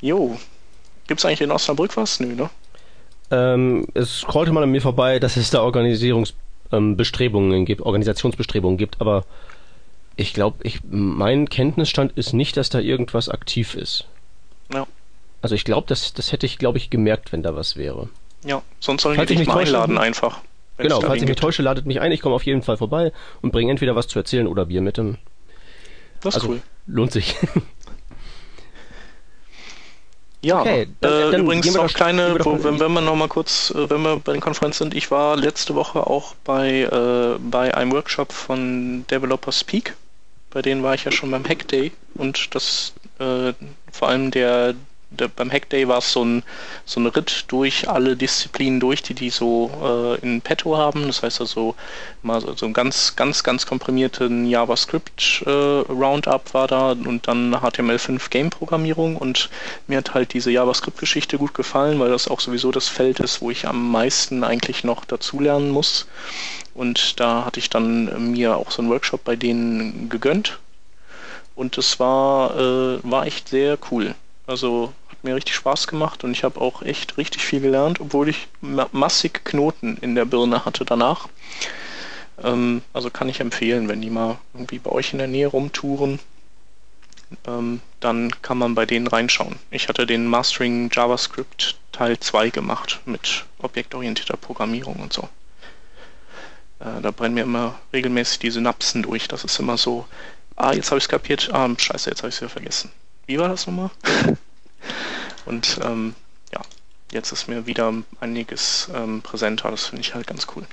[0.00, 0.38] Jo.
[1.06, 2.20] Gibt's eigentlich in Osnabrück was?
[2.20, 2.50] Nö, ne?
[3.30, 9.00] Ähm, es scrollte mal an mir vorbei, dass es da Organisierungsbestrebungen ähm, gibt, Organisationsbestrebungen gibt,
[9.00, 9.24] aber
[10.16, 14.06] ich glaube, ich, mein Kenntnisstand ist nicht, dass da irgendwas aktiv ist.
[14.74, 14.86] Ja.
[15.40, 18.10] Also ich glaube, das, das hätte ich, glaube ich, gemerkt, wenn da was wäre.
[18.44, 20.40] Ja, sonst sollen Falls die ich dich mich mal täusche- einladen einfach.
[20.76, 22.10] Genau, falls ich mich täusche, ladet mich ein.
[22.12, 24.96] Ich komme auf jeden Fall vorbei und bringe entweder was zu erzählen oder Bier mit.
[24.96, 25.18] Dem.
[26.20, 26.62] Das ist Also cool.
[26.86, 27.36] lohnt sich.
[30.42, 33.00] Ja, Okay, dann- äh, dann übrigens gehen wir noch doch- kleine, doch wenn, wenn wir
[33.00, 36.34] noch mal kurz, äh, wenn wir bei den Konferenzen sind, ich war letzte Woche auch
[36.44, 39.94] bei, äh, bei einem Workshop von Developer Speak.
[40.50, 43.54] Bei denen war ich ja schon beim Hack Day und das äh,
[43.90, 44.74] vor allem der,
[45.14, 46.42] der beim Hack Day war es so ein
[46.84, 51.06] so ein Ritt durch alle Disziplinen durch, die die so äh, in petto haben.
[51.06, 51.74] Das heißt also
[52.22, 58.30] mal so, so ein ganz ganz ganz komprimierten JavaScript äh, war da und dann HTML5
[58.30, 59.50] Game Programmierung und
[59.86, 63.50] mir hat halt diese JavaScript-Geschichte gut gefallen, weil das auch sowieso das Feld ist, wo
[63.50, 66.06] ich am meisten eigentlich noch dazulernen muss.
[66.74, 70.58] Und da hatte ich dann äh, mir auch so einen Workshop bei denen gegönnt.
[71.54, 74.14] Und es war, äh, war echt sehr cool.
[74.46, 74.92] Also
[75.24, 78.88] mir richtig Spaß gemacht und ich habe auch echt richtig viel gelernt, obwohl ich ma
[78.92, 81.28] massig Knoten in der Birne hatte danach.
[82.42, 86.18] Ähm, also kann ich empfehlen, wenn die mal irgendwie bei euch in der Nähe rumtouren,
[87.46, 89.56] ähm, dann kann man bei denen reinschauen.
[89.70, 95.28] Ich hatte den Mastering JavaScript Teil 2 gemacht mit objektorientierter Programmierung und so.
[96.80, 99.28] Äh, da brennen mir immer regelmäßig die Synapsen durch.
[99.28, 100.06] Das ist immer so,
[100.56, 102.90] ah, jetzt habe ich es kapiert, ah, scheiße, jetzt habe ich es wieder vergessen.
[103.26, 103.90] Wie war das nochmal?
[105.46, 106.14] und ähm,
[106.52, 106.60] ja,
[107.12, 109.70] jetzt ist mir wieder einiges ähm, präsenter.
[109.70, 110.66] Das finde ich halt ganz cool.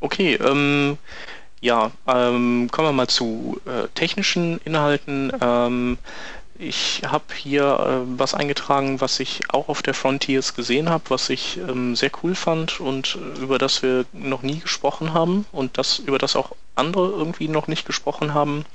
[0.00, 0.98] Okay, ähm,
[1.60, 5.30] ja, ähm, kommen wir mal zu äh, technischen Inhalten.
[5.42, 5.98] Ähm,
[6.58, 11.30] ich habe hier äh, was eingetragen, was ich auch auf der Frontiers gesehen habe, was
[11.30, 15.78] ich ähm, sehr cool fand und äh, über das wir noch nie gesprochen haben und
[15.78, 18.66] das über das auch andere irgendwie noch nicht gesprochen haben.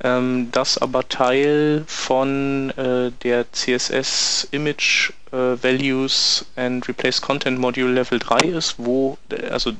[0.00, 7.92] Ähm, das aber Teil von äh, der CSS Image äh, Values and Replace Content Module
[7.92, 9.18] Level 3 ist, wo
[9.50, 9.72] also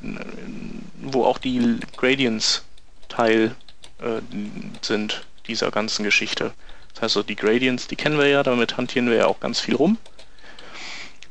[1.01, 2.63] wo auch die Gradients
[3.09, 3.55] Teil
[4.01, 4.21] äh,
[4.81, 6.53] sind dieser ganzen Geschichte.
[6.95, 9.61] Das heißt, so die Gradients, die kennen wir ja, damit hantieren wir ja auch ganz
[9.61, 9.99] viel rum.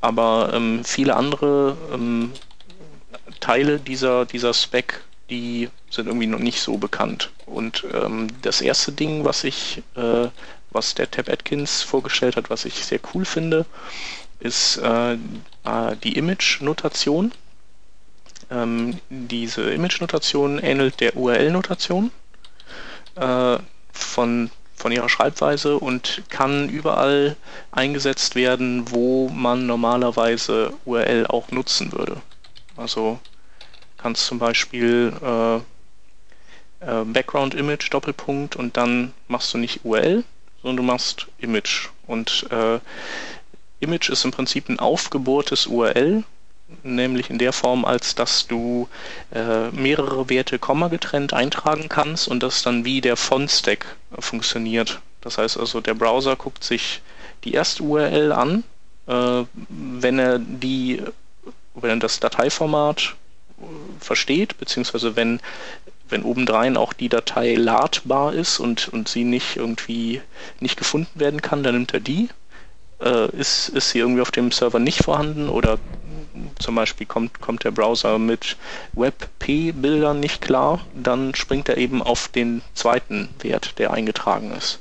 [0.01, 2.31] Aber ähm, viele andere ähm,
[3.39, 7.31] Teile dieser, dieser Spec, die sind irgendwie noch nicht so bekannt.
[7.45, 10.27] Und ähm, das erste Ding, was ich, äh,
[10.71, 13.65] was der Tab Atkins vorgestellt hat, was ich sehr cool finde,
[14.39, 15.17] ist äh, äh
[16.03, 17.31] die Image-Notation.
[18.51, 22.11] Ähm, diese Image-Notation ähnelt der URL-Notation
[23.15, 23.57] äh,
[23.93, 27.35] von von ihrer Schreibweise und kann überall
[27.71, 32.17] eingesetzt werden, wo man normalerweise URL auch nutzen würde.
[32.77, 33.19] Also
[34.01, 35.55] kannst zum Beispiel äh,
[36.81, 40.23] äh, Background Image Doppelpunkt und dann machst du nicht URL,
[40.61, 41.89] sondern du machst Image.
[42.07, 42.79] Und äh,
[43.79, 46.23] Image ist im Prinzip ein aufgebohrtes URL,
[46.83, 48.87] nämlich in der Form, als dass du
[49.33, 53.85] äh, mehrere Werte komma getrennt eintragen kannst und das dann wie der Font-Stack
[54.19, 55.01] funktioniert.
[55.21, 57.01] Das heißt also, der Browser guckt sich
[57.43, 58.63] die erste URL an,
[59.07, 61.01] äh, wenn er die,
[61.75, 63.15] wenn das Dateiformat
[63.99, 65.39] versteht, beziehungsweise wenn
[66.11, 70.21] wenn obendrein auch die Datei ladbar ist und, und sie nicht irgendwie
[70.59, 72.27] nicht gefunden werden kann, dann nimmt er die.
[72.99, 75.79] Äh, ist, ist sie irgendwie auf dem Server nicht vorhanden oder
[76.59, 78.57] zum Beispiel kommt, kommt der Browser mit
[78.93, 84.79] WebP-Bildern nicht klar, dann springt er eben auf den zweiten Wert, der eingetragen ist.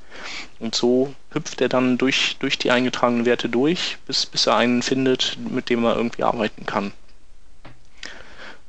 [0.58, 4.82] Und so hüpft er dann durch, durch die eingetragenen Werte durch, bis, bis er einen
[4.82, 6.92] findet, mit dem er irgendwie arbeiten kann.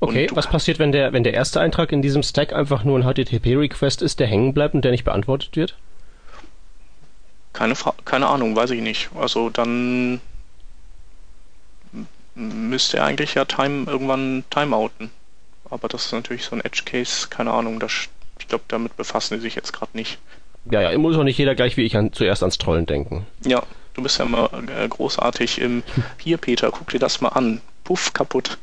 [0.01, 3.03] Okay, was passiert, wenn der, wenn der erste Eintrag in diesem Stack einfach nur ein
[3.03, 5.77] HTTP-Request ist, der hängen bleibt und der nicht beantwortet wird?
[7.53, 9.11] Keine, Fra keine Ahnung, weiß ich nicht.
[9.15, 10.19] Also dann
[12.33, 15.11] müsste er eigentlich ja time, irgendwann timeouten.
[15.69, 18.09] Aber das ist natürlich so ein Edge-Case, keine Ahnung, das,
[18.39, 20.17] ich glaube, damit befassen die sich jetzt gerade nicht.
[20.69, 23.27] Ja, ja, muss auch nicht jeder gleich wie ich an, zuerst ans Trollen denken.
[23.45, 23.61] Ja,
[23.93, 25.83] du bist ja immer äh, großartig im
[26.17, 27.61] Hier, Peter, guck dir das mal an.
[27.83, 28.57] Puff, kaputt.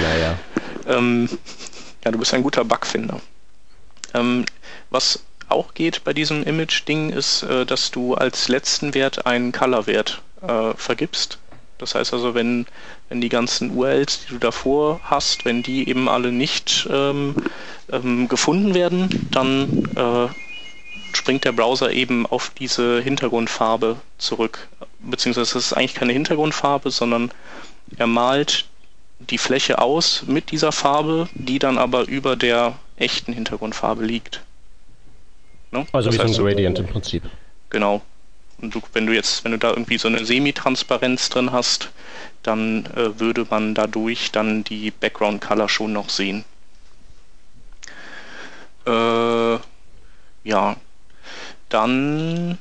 [0.00, 0.38] Ja, ja.
[0.86, 1.28] ähm,
[2.04, 3.20] ja, du bist ein guter Bugfinder.
[4.14, 4.44] Ähm,
[4.90, 10.22] was auch geht bei diesem Image-Ding ist, äh, dass du als letzten Wert einen Color-Wert
[10.40, 11.38] äh, vergibst.
[11.78, 12.66] Das heißt also, wenn,
[13.08, 17.34] wenn die ganzen URLs, die du davor hast, wenn die eben alle nicht ähm,
[17.90, 20.28] ähm, gefunden werden, dann äh,
[21.16, 24.68] springt der Browser eben auf diese Hintergrundfarbe zurück.
[25.00, 27.32] Beziehungsweise es ist eigentlich keine Hintergrundfarbe, sondern
[27.96, 28.66] er malt
[29.30, 34.42] die Fläche aus mit dieser Farbe, die dann aber über der echten Hintergrundfarbe liegt.
[35.70, 35.86] Ne?
[35.92, 37.22] Also das wie heißt, so ein Gradient im Prinzip.
[37.70, 38.02] Genau.
[38.60, 41.90] Und du, wenn du jetzt, wenn du da irgendwie so eine Semi-Transparenz drin hast,
[42.42, 46.44] dann äh, würde man dadurch dann die Background Color schon noch sehen.
[48.86, 49.58] Äh,
[50.44, 50.76] ja,
[51.68, 52.58] dann,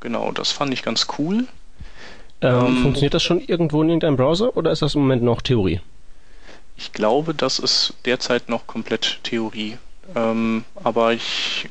[0.00, 1.46] genau, das fand ich ganz cool.
[2.44, 5.40] Ähm, ähm, funktioniert das schon irgendwo in irgendeinem Browser oder ist das im Moment noch
[5.40, 5.80] Theorie?
[6.76, 9.78] Ich glaube, das ist derzeit noch komplett Theorie.
[10.14, 11.70] Ähm, aber ich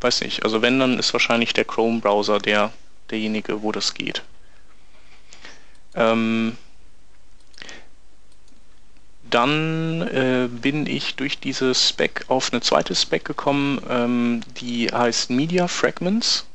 [0.00, 2.72] weiß nicht, also wenn, dann ist wahrscheinlich der Chrome-Browser der,
[3.10, 4.22] derjenige, wo das geht.
[5.96, 6.56] Ähm,
[9.28, 15.30] dann äh, bin ich durch diese Spec auf eine zweite Spec gekommen, ähm, die heißt
[15.30, 16.46] Media Fragments.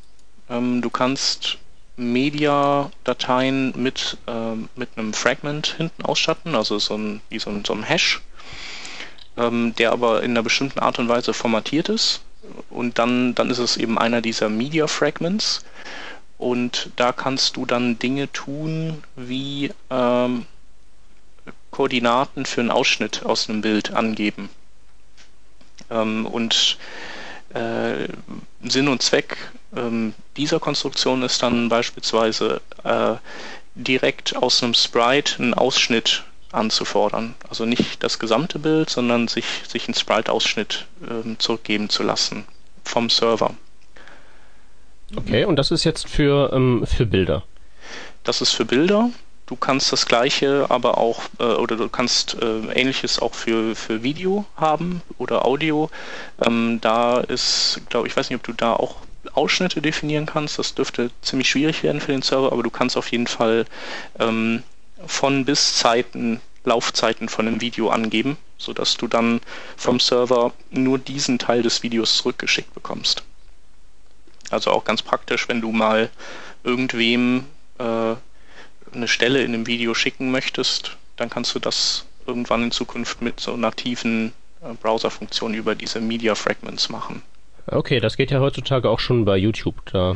[0.50, 1.58] Ähm, du kannst
[1.96, 7.74] Media-Dateien mit, äh, mit einem Fragment hinten ausstatten, also so ein, wie so ein, so
[7.74, 8.22] ein Hash,
[9.38, 12.22] ähm, der aber in einer bestimmten Art und Weise formatiert ist
[12.70, 15.64] und dann, dann ist es eben einer dieser Media Fragments.
[16.38, 20.46] Und da kannst du dann Dinge tun, wie ähm,
[21.72, 24.50] Koordinaten für einen Ausschnitt aus einem Bild angeben.
[25.90, 26.78] Ähm, und
[27.54, 28.08] äh,
[28.64, 29.38] Sinn und Zweck
[29.76, 33.16] ähm, dieser Konstruktion ist dann beispielsweise äh,
[33.76, 37.36] direkt aus einem Sprite einen Ausschnitt anzufordern.
[37.50, 42.46] Also nicht das gesamte Bild, sondern sich, sich einen Sprite-Ausschnitt ähm, zurückgeben zu lassen
[42.84, 43.54] vom Server.
[45.16, 47.44] Okay, und das ist jetzt für, ähm, für Bilder?
[48.24, 49.10] Das ist für Bilder.
[49.46, 54.02] Du kannst das gleiche aber auch, äh, oder du kannst äh, ähnliches auch für, für
[54.02, 55.90] Video haben oder Audio.
[56.42, 58.96] Ähm, da ist, glaube ich, weiß nicht, ob du da auch
[59.34, 60.60] Ausschnitte definieren kannst.
[60.60, 63.66] Das dürfte ziemlich schwierig werden für den Server, aber du kannst auf jeden Fall
[64.20, 64.64] ähm,
[65.06, 69.42] von bis Zeiten, Laufzeiten von einem Video angeben, sodass du dann
[69.76, 73.24] vom Server nur diesen Teil des Videos zurückgeschickt bekommst.
[74.50, 76.10] Also auch ganz praktisch, wenn du mal
[76.64, 77.46] irgendwem
[77.80, 78.16] äh,
[78.94, 83.40] eine Stelle in einem Video schicken möchtest, dann kannst du das irgendwann in Zukunft mit
[83.40, 87.22] so nativen äh, Browser-Funktionen über diese Media Fragments machen.
[87.68, 89.76] Okay, das geht ja heutzutage auch schon bei YouTube.
[89.92, 90.16] Da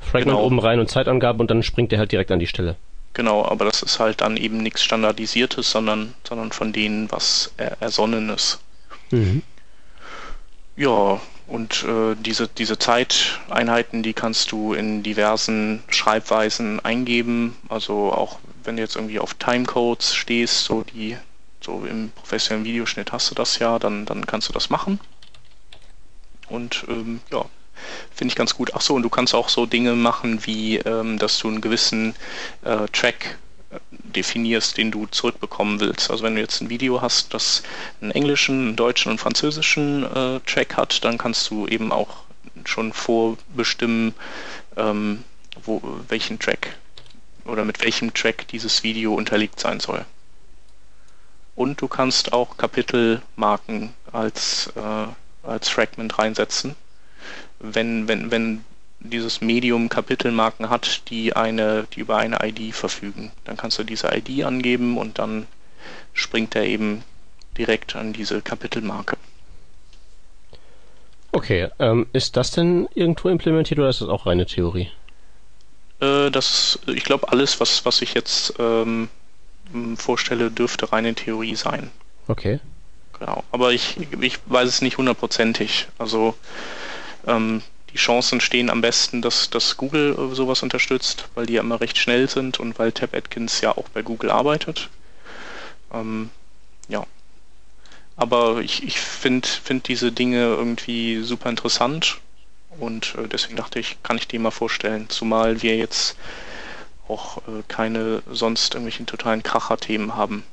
[0.00, 0.44] Fragment genau.
[0.44, 2.76] oben rein und Zeitangabe und dann springt der halt direkt an die Stelle.
[3.12, 7.80] Genau, aber das ist halt dann eben nichts Standardisiertes, sondern, sondern von denen, was er,
[7.80, 8.60] ersonnen ist.
[9.10, 9.42] Mhm.
[10.76, 17.56] Ja, und äh, diese, diese Zeiteinheiten, die kannst du in diversen Schreibweisen eingeben.
[17.68, 21.16] Also auch wenn du jetzt irgendwie auf Timecodes stehst, so die
[21.60, 25.00] so im professionellen Videoschnitt hast du das ja, dann, dann kannst du das machen.
[26.50, 27.46] Und ähm, ja,
[28.14, 28.72] finde ich ganz gut.
[28.74, 32.14] Ach so, und du kannst auch so Dinge machen, wie ähm, dass du einen gewissen
[32.62, 33.38] äh, Track
[33.70, 36.10] äh, definierst, den du zurückbekommen willst.
[36.10, 37.62] Also wenn du jetzt ein Video hast, das
[38.00, 42.24] einen englischen, einen deutschen und französischen äh, Track hat, dann kannst du eben auch
[42.64, 44.14] schon vorbestimmen,
[44.76, 45.24] ähm,
[45.64, 46.76] wo, welchen Track
[47.44, 50.04] oder mit welchem Track dieses Video unterlegt sein soll.
[51.56, 55.06] Und du kannst auch Kapitelmarken als äh,
[55.42, 56.76] als Fragment reinsetzen.
[57.58, 58.64] Wenn, wenn, wenn
[59.00, 63.32] dieses Medium Kapitelmarken hat, die eine, die über eine ID verfügen.
[63.44, 65.46] Dann kannst du diese ID angeben und dann
[66.12, 67.02] springt er eben
[67.56, 69.16] direkt an diese Kapitelmarke.
[71.32, 74.90] Okay, ähm, ist das denn irgendwo implementiert oder ist das auch reine Theorie?
[76.00, 79.08] Äh, das, ich glaube, alles, was, was ich jetzt ähm,
[79.96, 81.90] vorstelle, dürfte reine Theorie sein.
[82.26, 82.60] Okay.
[83.20, 83.44] Genau.
[83.52, 85.88] Aber ich, ich weiß es nicht hundertprozentig.
[85.98, 86.34] Also
[87.26, 91.60] ähm, die Chancen stehen am besten, dass, dass Google äh, sowas unterstützt, weil die ja
[91.60, 94.88] immer recht schnell sind und weil Tab Atkins ja auch bei Google arbeitet.
[95.92, 96.30] Ähm,
[96.88, 97.06] ja.
[98.16, 102.18] Aber ich, ich finde find diese Dinge irgendwie super interessant
[102.78, 105.10] und äh, deswegen dachte ich, kann ich die mal vorstellen.
[105.10, 106.16] Zumal wir jetzt
[107.06, 110.44] auch äh, keine sonst irgendwelchen totalen Kracher-Themen haben.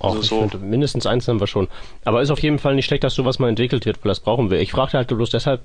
[0.00, 0.40] Also Och, so.
[0.40, 1.68] Finde, mindestens eins haben wir schon.
[2.04, 4.50] Aber ist auf jeden Fall nicht schlecht, dass sowas mal entwickelt wird, weil das brauchen
[4.50, 4.60] wir.
[4.60, 5.60] Ich fragte halt bloß deshalb,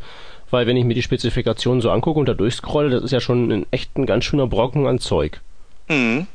[0.51, 3.51] weil wenn ich mir die Spezifikationen so angucke und da durchscrolle, das ist ja schon
[3.51, 5.41] ein echt ein ganz schöner Brocken an Zeug.
[5.87, 6.27] Mhm.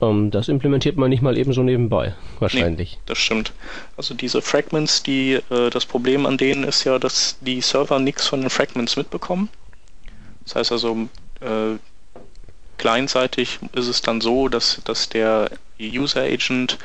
[0.00, 2.94] Um, ähm, das implementiert man nicht mal eben so nebenbei, wahrscheinlich.
[2.94, 3.52] Nee, das stimmt.
[3.96, 8.26] Also diese Fragments, die äh, das Problem an denen ist ja, dass die Server nichts
[8.26, 9.48] von den Fragments mitbekommen.
[10.44, 11.08] Das heißt also,
[11.40, 11.76] äh,
[12.82, 16.78] Clientseitig ist es dann so, dass, dass der User Agent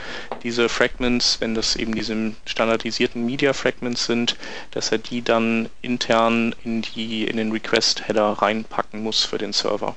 [0.44, 4.36] diese Fragments, wenn das eben diese standardisierten Media Fragments sind,
[4.70, 9.54] dass er die dann intern in die in den Request Header reinpacken muss für den
[9.54, 9.96] Server.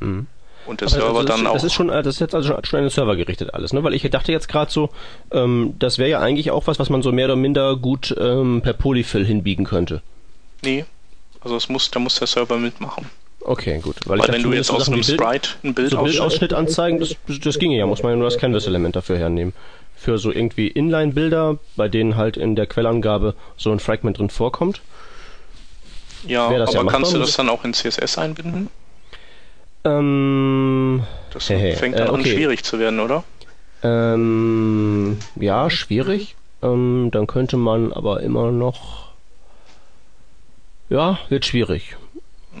[0.00, 0.26] Mhm.
[0.66, 1.52] Und der Aber Server also dann auch.
[1.52, 3.84] Das ist schon, das ist jetzt also schon an den Server gerichtet alles, ne?
[3.84, 4.90] Weil ich dachte jetzt gerade so,
[5.30, 8.62] ähm, das wäre ja eigentlich auch was, was man so mehr oder minder gut ähm,
[8.62, 10.02] per Polyfill hinbiegen könnte.
[10.62, 10.86] Nee,
[11.40, 13.08] also es muss, da muss der Server mitmachen.
[13.50, 13.96] Okay, gut.
[14.06, 17.58] Weil, Weil wenn du jetzt aus einem Sprite ein Bild so Bildausschnitt anzeigen, das, das
[17.58, 19.54] ginge ja, muss man ja nur das Canvas-Element dafür hernehmen.
[19.96, 24.82] Für so irgendwie Inline-Bilder, bei denen halt in der Quellangabe so ein Fragment drin vorkommt.
[26.28, 28.68] Ja, aber ja kannst du das dann auch in CSS einbinden?
[29.82, 32.20] Ähm, das hey, fängt dann äh, okay.
[32.20, 33.24] an schwierig zu werden, oder?
[33.82, 36.36] Ähm, ja, schwierig.
[36.62, 39.08] Ähm, dann könnte man aber immer noch.
[40.88, 41.96] Ja, wird schwierig.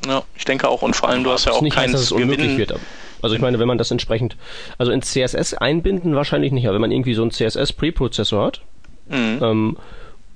[0.06, 0.82] Ja, ich denke auch.
[0.82, 2.74] Und vor allem, du hast ja auch nicht heißt, dass es unmöglich wird.
[3.22, 4.36] Also ich meine, wenn man das entsprechend,
[4.78, 8.62] also in CSS einbinden wahrscheinlich nicht, aber wenn man irgendwie so einen CSS-Preprozessor hat
[9.08, 9.38] mhm.
[9.42, 9.76] ähm,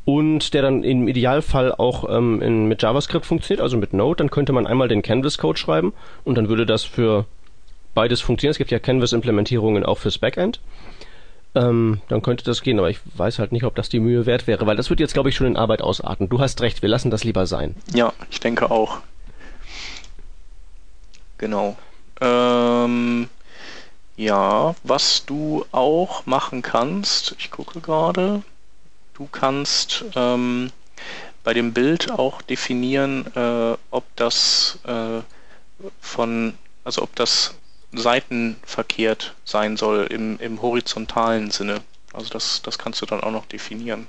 [0.05, 4.31] und der dann im Idealfall auch ähm, in, mit JavaScript funktioniert, also mit Node, dann
[4.31, 7.25] könnte man einmal den Canvas-Code schreiben und dann würde das für
[7.95, 8.51] beides funktionieren.
[8.51, 10.61] Es gibt ja Canvas-Implementierungen auch fürs Backend.
[11.57, 14.49] Ähm, dann könnte das gehen, aber ich weiß halt nicht, ob das die Mühe wert
[14.49, 16.29] wäre, weil das wird jetzt, glaube ich, schon in Arbeit ausarten.
[16.29, 17.77] Du hast recht, wir lassen das lieber sein.
[17.95, 18.99] Ja, ich denke auch.
[21.45, 21.77] Genau.
[22.23, 23.29] Ähm,
[24.17, 28.43] ja, was du auch machen kannst, ich gucke gerade,
[29.13, 30.73] du kannst ähm,
[31.43, 35.21] bei dem Bild auch definieren, äh, ob das äh,
[36.01, 37.53] von, also ob das
[37.93, 41.83] seitenverkehrt sein soll im, im horizontalen Sinne.
[42.15, 44.07] Also das, das kannst du dann auch noch definieren.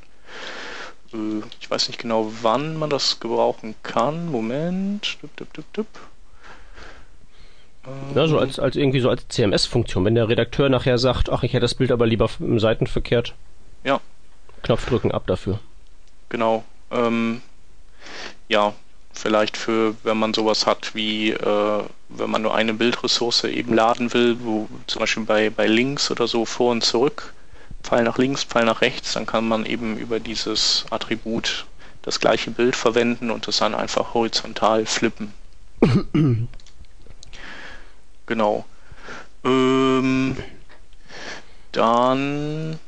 [1.11, 4.31] Äh, ich weiß nicht genau, wann man das gebrauchen kann.
[4.31, 5.17] Moment.
[5.21, 5.87] Dup, dup, dup.
[8.13, 10.05] Ja, so als, als irgendwie so als CMS-Funktion.
[10.05, 13.33] Wenn der Redakteur nachher sagt, ach, ich hätte das Bild aber lieber im Seitenverkehrt.
[13.83, 13.99] Ja.
[14.63, 15.59] Knopf drücken ab dafür.
[16.29, 16.63] Genau.
[16.91, 17.41] Ähm,
[18.47, 18.73] ja,
[19.13, 24.13] vielleicht für, wenn man sowas hat wie, äh, wenn man nur eine Bildressource eben laden
[24.13, 27.33] will, wo zum Beispiel bei, bei Links oder so vor und zurück,
[27.83, 31.65] Pfeil nach links, Pfeil nach rechts, dann kann man eben über dieses Attribut
[32.01, 35.33] das gleiche Bild verwenden und das dann einfach horizontal flippen.
[38.25, 38.65] genau.
[39.43, 40.37] Ähm,
[41.71, 42.79] dann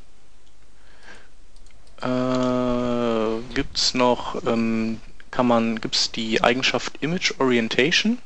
[2.01, 4.99] äh, gibt es noch ähm,
[5.37, 8.17] kann man, gibt es die Eigenschaft Image Orientation.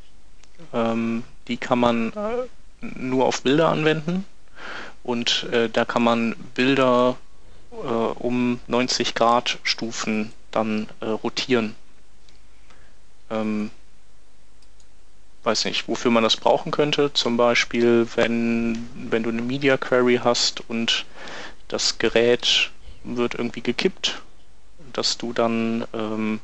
[0.74, 2.47] Ähm, die kann man äh,
[2.82, 4.26] nur auf Bilder anwenden.
[5.03, 7.18] Und äh, da kann man Bilder
[7.72, 11.76] äh, um 90 Grad Stufen dann äh, rotieren.
[13.30, 13.72] Ähm,
[15.44, 17.12] weiß nicht, wofür man das brauchen könnte.
[17.14, 21.06] Zum Beispiel, wenn, wenn du eine Media Query hast und
[21.68, 22.70] das Gerät
[23.04, 24.22] wird irgendwie gekippt,
[24.94, 26.39] dass du dann ähm,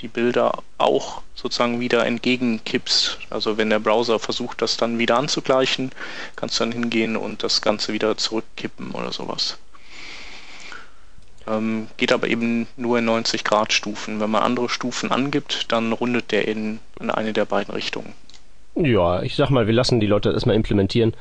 [0.00, 3.18] die Bilder auch sozusagen wieder entgegenkippst.
[3.30, 5.92] Also wenn der Browser versucht, das dann wieder anzugleichen,
[6.34, 9.56] kannst du dann hingehen und das Ganze wieder zurückkippen oder sowas.
[11.46, 14.20] Ähm, geht aber eben nur in 90 Grad Stufen.
[14.20, 18.12] Wenn man andere Stufen angibt, dann rundet der in, in eine der beiden Richtungen.
[18.76, 21.14] Ja, ich sag mal, wir lassen die Leute erstmal implementieren.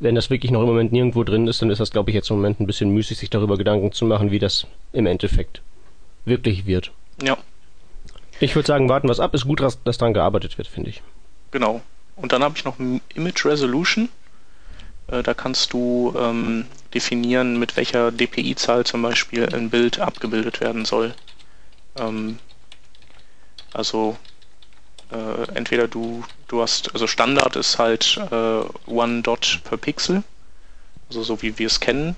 [0.00, 2.30] Wenn das wirklich noch im Moment nirgendwo drin ist, dann ist das, glaube ich, jetzt
[2.30, 5.62] im Moment ein bisschen müßig, sich darüber Gedanken zu machen, wie das im Endeffekt
[6.24, 6.90] wirklich wird.
[7.22, 7.36] Ja.
[8.40, 9.34] Ich würde sagen, warten wir es ab.
[9.34, 11.02] Ist gut, dass, dass daran gearbeitet wird, finde ich.
[11.50, 11.82] Genau.
[12.16, 12.78] Und dann habe ich noch
[13.14, 14.08] Image Resolution.
[15.08, 16.64] Äh, da kannst du ähm,
[16.94, 21.14] definieren, mit welcher DPI-Zahl zum Beispiel ein Bild abgebildet werden soll.
[21.98, 22.38] Ähm,
[23.72, 24.16] also
[25.12, 30.22] äh, entweder du, du hast, also Standard ist halt äh, One Dot per Pixel,
[31.08, 32.16] also so wie wir es kennen,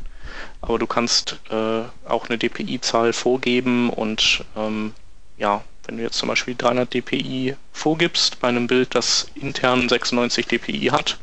[0.60, 4.94] aber du kannst äh, auch eine DPI-Zahl vorgeben und ähm,
[5.38, 10.46] ja, wenn du jetzt zum Beispiel 300 dpi vorgibst bei einem Bild, das intern 96
[10.46, 11.18] dpi hat,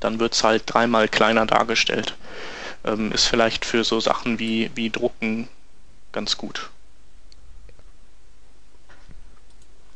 [0.00, 2.16] dann wird es halt dreimal kleiner dargestellt.
[2.84, 5.48] Ähm, ist vielleicht für so Sachen wie, wie Drucken
[6.12, 6.70] ganz gut.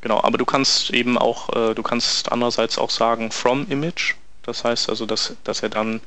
[0.00, 4.14] Genau, aber du kannst eben auch, äh, du kannst andererseits auch sagen from image.
[4.42, 6.00] Das heißt also, dass, dass er dann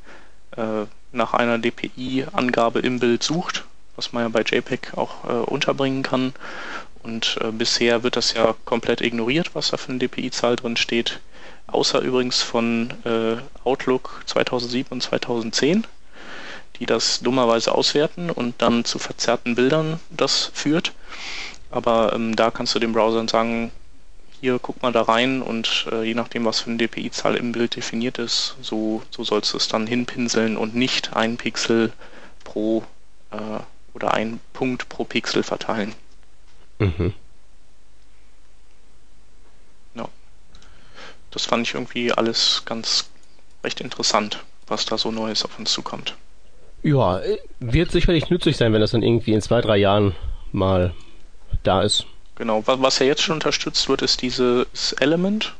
[0.56, 3.64] äh, nach einer DPI-Angabe im Bild sucht,
[3.94, 6.34] was man ja bei JPEG auch äh, unterbringen kann
[7.04, 11.20] und äh, bisher wird das ja komplett ignoriert, was da für eine DPI-Zahl drin steht.
[11.66, 15.86] Außer übrigens von äh, Outlook 2007 und 2010,
[16.78, 20.92] die das dummerweise auswerten und dann zu verzerrten Bildern das führt.
[21.70, 23.70] Aber ähm, da kannst du dem Browser sagen,
[24.44, 27.76] hier guck mal da rein und äh, je nachdem, was für eine DPI-Zahl im Bild
[27.76, 31.92] definiert ist, so, so sollst du es dann hinpinseln und nicht ein Pixel
[32.44, 32.84] pro
[33.30, 33.36] äh,
[33.94, 35.94] oder ein Punkt pro Pixel verteilen.
[36.78, 37.14] Mhm.
[39.94, 40.08] Ja.
[41.30, 43.08] Das fand ich irgendwie alles ganz
[43.64, 46.16] recht interessant, was da so Neues auf uns zukommt.
[46.82, 47.22] Ja,
[47.60, 50.14] wird sicherlich nützlich sein, wenn das dann irgendwie in zwei, drei Jahren
[50.52, 50.92] mal
[51.62, 52.04] da ist.
[52.36, 55.54] Genau, was ja jetzt schon unterstützt wird, ist dieses Element.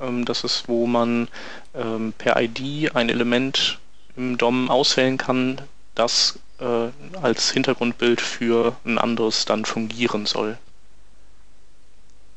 [0.00, 1.28] Ähm, das ist, wo man
[1.74, 3.78] ähm, per ID ein Element
[4.16, 5.60] im DOM auswählen kann,
[5.94, 6.88] das äh,
[7.20, 10.58] als Hintergrundbild für ein anderes dann fungieren soll.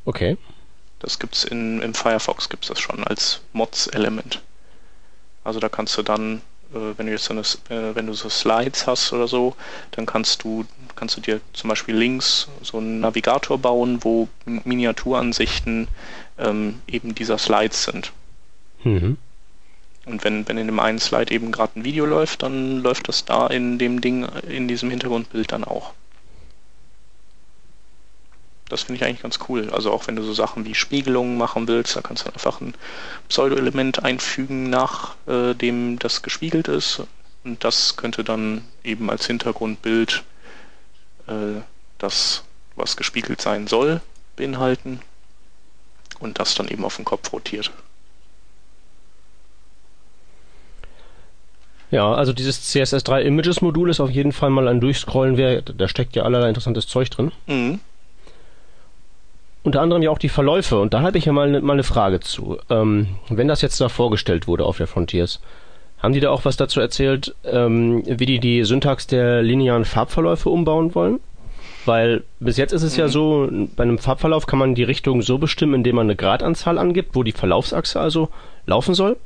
[0.06, 0.38] Okay.
[1.00, 4.42] Das gibt's in, im Firefox gibt's das schon als Mods-Element.
[5.44, 6.42] Also da kannst du dann,
[6.72, 9.56] wenn du jetzt so eine, äh, wenn du so Slides hast oder so,
[9.92, 10.66] dann kannst du
[10.96, 15.88] kannst du dir zum Beispiel links so einen Navigator bauen, wo Miniaturansichten
[16.40, 18.12] ähm, eben dieser Slides sind.
[18.84, 19.18] Mhm.
[20.06, 23.26] Und wenn, wenn in dem einen Slide eben gerade ein Video läuft, dann läuft das
[23.26, 25.94] da in dem Ding, in diesem Hintergrundbild dann auch.
[28.70, 29.70] Das finde ich eigentlich ganz cool.
[29.72, 32.74] Also auch wenn du so Sachen wie Spiegelungen machen willst, da kannst du einfach ein
[33.30, 37.04] Pseudo-Element einfügen, nach äh, dem das gespiegelt ist.
[37.44, 40.24] Und das könnte dann eben als Hintergrundbild
[41.28, 41.62] äh,
[41.98, 42.44] das,
[42.76, 44.02] was gespiegelt sein soll,
[44.36, 45.00] beinhalten.
[46.20, 47.72] Und das dann eben auf den Kopf rotiert.
[51.90, 55.74] Ja, also dieses CSS3 Images Modul ist auf jeden Fall mal ein Durchscrollen wert.
[55.78, 57.32] Da steckt ja allerlei interessantes Zeug drin.
[57.46, 57.80] Mhm.
[59.68, 60.80] Unter anderem ja auch die Verläufe.
[60.80, 62.58] Und da habe ich ja mal, ne, mal eine Frage zu.
[62.70, 65.42] Ähm, wenn das jetzt da vorgestellt wurde auf der Frontiers,
[66.00, 70.50] haben die da auch was dazu erzählt, ähm, wie die die Syntax der linearen Farbverläufe
[70.50, 71.20] umbauen wollen?
[71.84, 73.00] Weil bis jetzt ist es mhm.
[73.02, 76.78] ja so, bei einem Farbverlauf kann man die Richtung so bestimmen, indem man eine Gradanzahl
[76.78, 78.30] angibt, wo die Verlaufsachse also
[78.68, 79.18] laufen soll.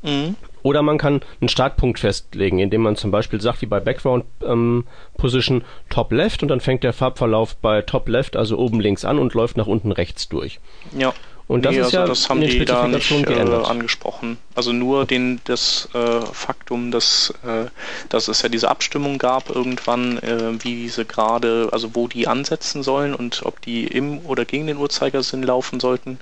[0.00, 0.34] Mhm.
[0.62, 4.84] Oder man kann einen Startpunkt festlegen, indem man zum Beispiel sagt, wie bei Background ähm,
[5.16, 9.18] Position Top Left und dann fängt der Farbverlauf bei Top Left, also oben links an
[9.18, 10.60] und läuft nach unten rechts durch.
[10.96, 11.12] Ja.
[11.50, 14.38] Und das nee, ist also ja das haben in die da nicht äh, angesprochen.
[14.54, 17.64] Also nur den, das äh, Faktum, dass, äh,
[18.08, 22.84] dass es ja diese Abstimmung gab irgendwann, äh, wie diese gerade, also wo die ansetzen
[22.84, 26.20] sollen und ob die im oder gegen den Uhrzeigersinn laufen sollten.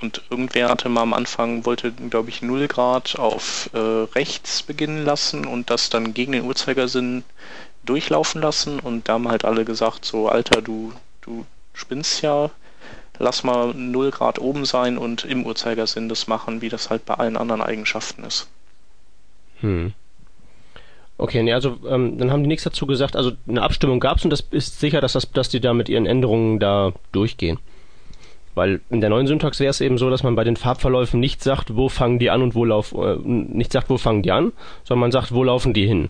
[0.00, 5.04] Und irgendwer hatte mal am Anfang, wollte, glaube ich, 0 Grad auf äh, rechts beginnen
[5.04, 7.22] lassen und das dann gegen den Uhrzeigersinn
[7.84, 8.80] durchlaufen lassen.
[8.80, 12.50] Und da haben halt alle gesagt, so, Alter, du, du spinnst ja,
[13.18, 17.14] lass mal 0 Grad oben sein und im Uhrzeigersinn das machen, wie das halt bei
[17.14, 18.48] allen anderen Eigenschaften ist.
[19.60, 19.92] Hm.
[21.18, 23.16] Okay, nee, also ähm, dann haben die nichts dazu gesagt.
[23.16, 25.88] Also eine Abstimmung gab es und das ist sicher, dass, das, dass die da mit
[25.88, 27.58] ihren Änderungen da durchgehen.
[28.54, 31.42] Weil in der neuen Syntax wäre es eben so, dass man bei den Farbverläufen nicht
[31.42, 34.52] sagt, wo fangen die an und wo laufen, äh, nicht sagt, wo fangen die an,
[34.84, 36.08] sondern man sagt, wo laufen die hin.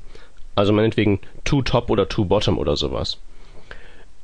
[0.55, 3.19] Also meinetwegen to top oder to bottom oder sowas.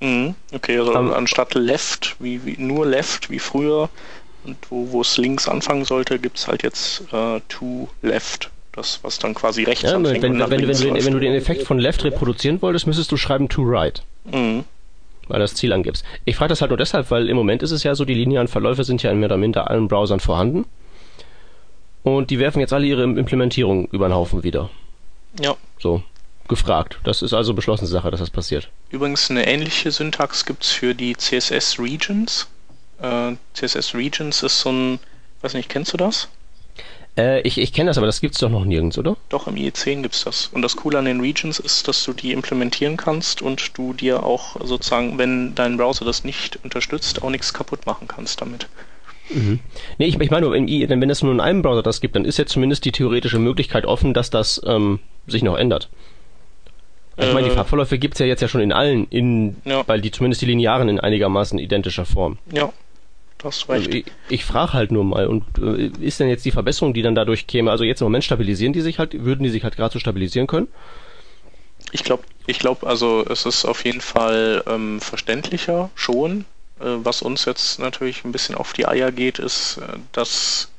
[0.02, 3.88] Mhm, okay, also Ähm, anstatt left, wie, wie nur left, wie früher,
[4.44, 8.50] und wo, es links anfangen sollte, gibt es halt jetzt äh, to left.
[8.72, 10.22] Das, was dann quasi rechts Ja, wenn, anfängt.
[10.22, 13.48] wenn, wenn, wenn, du wenn du den Effekt von left reproduzieren wolltest, müsstest du schreiben
[13.50, 14.02] to right.
[14.24, 14.64] Mhm.
[15.28, 16.04] weil das Ziel angibst.
[16.24, 18.48] Ich frage das halt nur deshalb, weil im Moment ist es ja so, die linearen
[18.48, 20.64] Verläufe sind ja in mehr oder minder allen Browsern vorhanden.
[22.02, 24.70] Und die werfen jetzt alle ihre Implementierung über den Haufen wieder.
[25.40, 25.54] Ja.
[25.78, 26.02] So,
[26.48, 26.98] gefragt.
[27.04, 28.68] Das ist also beschlossene Sache, dass das passiert.
[28.90, 32.48] Übrigens eine ähnliche Syntax gibt es für die CSS Regions.
[33.00, 34.98] Äh, CSS Regions ist so ein,
[35.42, 36.28] weiß nicht, kennst du das?
[37.16, 39.16] Äh, ich ich kenne das, aber das gibt's doch noch nirgends, oder?
[39.28, 40.48] Doch, im IE10 gibt es das.
[40.52, 44.22] Und das Coole an den Regions ist, dass du die implementieren kannst und du dir
[44.22, 48.66] auch sozusagen, wenn dein Browser das nicht unterstützt, auch nichts kaputt machen kannst damit.
[49.34, 49.60] Nee,
[49.98, 52.38] ich, ich meine, nur, wenn, wenn es nur in einem Browser das gibt, dann ist
[52.38, 55.88] jetzt zumindest die theoretische Möglichkeit offen, dass das ähm, sich noch ändert.
[57.28, 59.82] Ich meine, die Äh, Farbverläufe gibt's ja jetzt ja schon in allen, in, Ja.
[59.86, 62.38] weil die zumindest die linearen in einigermaßen identischer Form.
[62.52, 62.72] Ja,
[63.38, 63.94] du hast Also recht.
[63.94, 67.14] ich ich frage halt nur mal, und äh, ist denn jetzt die Verbesserung, die dann
[67.14, 69.92] dadurch käme, also jetzt im Moment stabilisieren die sich halt, würden die sich halt gerade
[69.92, 70.68] so stabilisieren können?
[71.90, 76.44] Ich glaube, ich glaube, also es ist auf jeden Fall ähm, verständlicher schon.
[76.80, 80.70] Äh, was uns jetzt natürlich ein bisschen auf die Eier geht, ist, äh, dass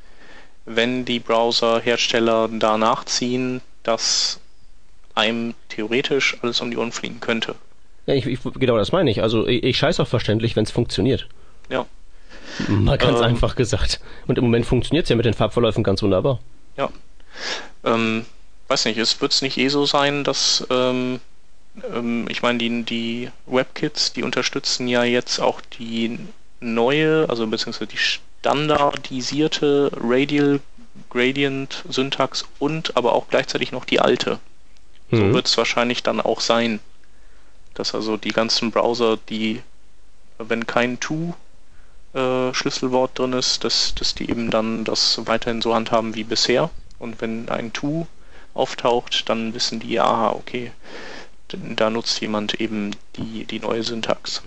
[0.65, 4.39] wenn die Browser-Hersteller da nachziehen, dass
[5.15, 7.55] einem theoretisch alles um die Ohren fliegen könnte.
[8.05, 9.21] Ja, ich, ich, genau das meine ich.
[9.21, 11.27] Also ich, ich scheiß auf verständlich, wenn es funktioniert.
[11.69, 11.85] Ja,
[12.67, 13.25] Mal ganz Ähm.
[13.25, 13.99] einfach gesagt.
[14.27, 16.39] Und im Moment funktioniert's ja mit den Farbverläufen ganz wunderbar.
[16.77, 16.89] ja.
[17.83, 18.25] Ähm,
[18.67, 21.19] weiß nicht, es wird es nicht eh so sein, dass ähm,
[21.91, 26.19] ähm, ich meine, die, die WebKits, die unterstützen ja jetzt auch die
[26.59, 30.59] neue, also beziehungsweise die standardisierte Radial
[31.09, 34.39] Gradient Syntax und aber auch gleichzeitig noch die alte.
[35.13, 35.33] So Mhm.
[35.33, 36.79] wird es wahrscheinlich dann auch sein,
[37.73, 39.61] dass also die ganzen Browser, die,
[40.37, 41.35] wenn kein To
[42.13, 46.69] äh, Schlüsselwort drin ist, dass, dass die eben dann das weiterhin so handhaben wie bisher.
[46.99, 48.07] Und wenn ein To
[48.53, 50.71] auftaucht, dann wissen die, aha, okay,
[51.47, 54.41] da nutzt jemand eben die, die neue Syntax.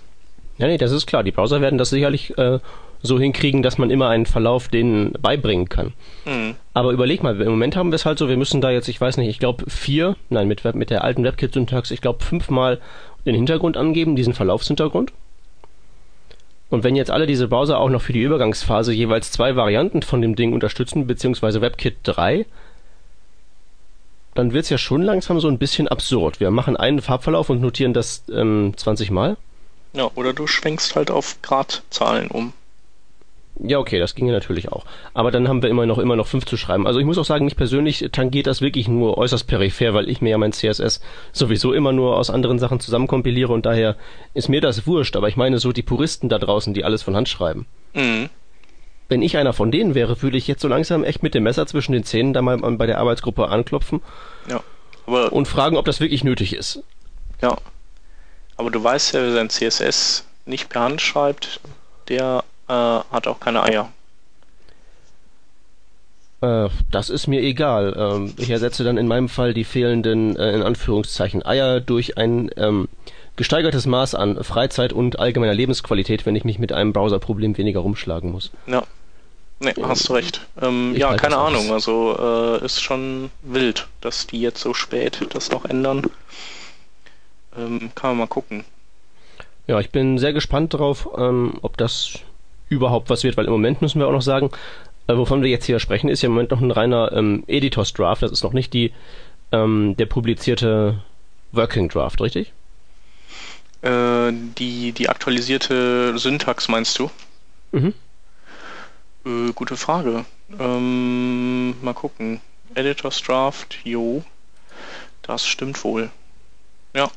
[0.57, 1.23] Ja, nee, das ist klar.
[1.23, 2.59] Die Browser werden das sicherlich äh,
[3.01, 5.93] so hinkriegen, dass man immer einen Verlauf denen beibringen kann.
[6.25, 6.55] Mhm.
[6.73, 8.99] Aber überleg mal, im Moment haben wir es halt so, wir müssen da jetzt, ich
[8.99, 12.79] weiß nicht, ich glaube vier, nein, mit, mit der alten WebKit-Syntax, ich glaube fünfmal
[13.25, 15.11] den Hintergrund angeben, diesen Verlaufshintergrund.
[16.69, 20.21] Und wenn jetzt alle diese Browser auch noch für die Übergangsphase jeweils zwei Varianten von
[20.21, 22.45] dem Ding unterstützen, beziehungsweise WebKit 3,
[24.35, 26.39] dann wird's ja schon langsam so ein bisschen absurd.
[26.39, 29.37] Wir machen einen Farbverlauf und notieren das ähm, 20 Mal.
[29.93, 32.53] Ja, oder du schwenkst halt auf Gradzahlen um.
[33.59, 34.85] Ja, okay, das ginge natürlich auch.
[35.13, 36.85] Aber dann haben wir immer noch immer noch fünf zu schreiben.
[36.85, 40.21] Also ich muss auch sagen, mich persönlich tangiert das wirklich nur äußerst peripher, weil ich
[40.21, 41.01] mir ja mein CSS
[41.31, 43.95] sowieso immer nur aus anderen Sachen zusammenkompiliere und daher
[44.33, 45.15] ist mir das wurscht.
[45.15, 47.65] Aber ich meine so die Puristen da draußen, die alles von Hand schreiben.
[47.93, 48.29] Mhm.
[49.09, 51.65] Wenn ich einer von denen wäre, würde ich jetzt so langsam echt mit dem Messer
[51.65, 54.01] zwischen den Zähnen da mal bei der Arbeitsgruppe anklopfen
[54.49, 54.61] Ja.
[55.05, 56.83] Aber und fragen, ob das wirklich nötig ist.
[57.41, 57.57] Ja.
[58.57, 61.61] Aber du weißt ja, wer sein CSS nicht per Hand schreibt,
[62.09, 63.91] der äh, hat auch keine Eier.
[66.41, 67.95] Äh, das ist mir egal.
[67.97, 72.51] Ähm, ich ersetze dann in meinem Fall die fehlenden, äh, in Anführungszeichen, Eier durch ein
[72.57, 72.87] ähm,
[73.35, 78.31] gesteigertes Maß an Freizeit und allgemeiner Lebensqualität, wenn ich mich mit einem Browserproblem weniger rumschlagen
[78.31, 78.51] muss.
[78.67, 78.83] Ja.
[79.59, 80.41] Nee, hast du recht.
[80.61, 81.47] Ähm, ja, halte keine das aus.
[81.47, 81.73] Ahnung.
[81.73, 86.03] Also äh, ist schon wild, dass die jetzt so spät das noch ändern.
[87.57, 88.65] Ähm, kann man mal gucken.
[89.65, 92.19] Ja, ich bin sehr gespannt darauf, ähm, ob das
[92.69, 94.51] überhaupt was wird, weil im Moment müssen wir auch noch sagen,
[95.07, 97.93] äh, wovon wir jetzt hier sprechen, ist ja im Moment noch ein reiner ähm, Editors
[97.93, 98.21] Draft.
[98.21, 98.91] Das ist noch nicht die
[99.51, 101.01] ähm, der publizierte
[101.51, 102.53] Working Draft, richtig?
[103.81, 107.09] Äh, die, die aktualisierte Syntax meinst du?
[107.71, 107.93] Mhm.
[109.25, 110.25] Äh, gute Frage.
[110.59, 112.41] Ähm, mal gucken.
[112.75, 114.23] Editors Draft, jo.
[115.21, 116.09] Das stimmt wohl.
[116.93, 117.09] Ja.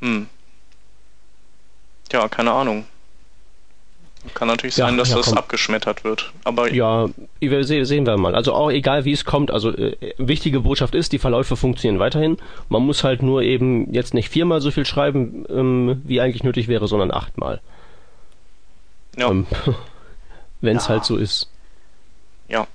[0.00, 0.28] Hm.
[2.12, 2.86] Ja, keine Ahnung.
[4.34, 5.38] Kann natürlich sein, ja, dass ja, das komm.
[5.38, 6.32] abgeschmettert wird.
[6.44, 7.08] Aber ja,
[7.40, 8.34] sehen wir mal.
[8.34, 9.50] Also auch egal wie es kommt.
[9.50, 12.36] Also äh, wichtige Botschaft ist, die Verläufe funktionieren weiterhin.
[12.68, 16.68] Man muss halt nur eben jetzt nicht viermal so viel schreiben, ähm, wie eigentlich nötig
[16.68, 17.60] wäre, sondern achtmal.
[19.16, 19.30] Ja.
[19.30, 19.46] Ähm,
[20.60, 20.90] Wenn es ja.
[20.90, 21.48] halt so ist.
[22.48, 22.66] Ja.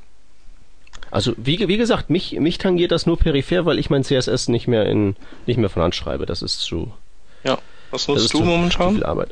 [1.12, 4.68] Also wie, wie gesagt, mich, mich tangiert das nur peripher, weil ich mein CSS nicht
[4.68, 5.16] mehr in
[5.46, 6.26] nicht mehr von Hand schreibe.
[6.26, 6.92] Das ist zu.
[7.44, 7.60] Ja.
[7.92, 8.90] Was nutzt du momentan?
[8.90, 9.30] Zu viel Arbeit.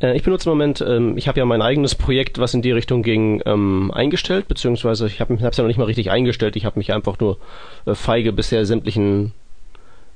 [0.00, 2.72] Äh, ich benutze im Moment, ähm, ich habe ja mein eigenes Projekt, was in die
[2.72, 6.56] Richtung ging, ähm, eingestellt, beziehungsweise ich habe es ja noch nicht mal richtig eingestellt.
[6.56, 7.38] Ich habe mich einfach nur
[7.86, 9.32] äh, feige bisher sämtlichen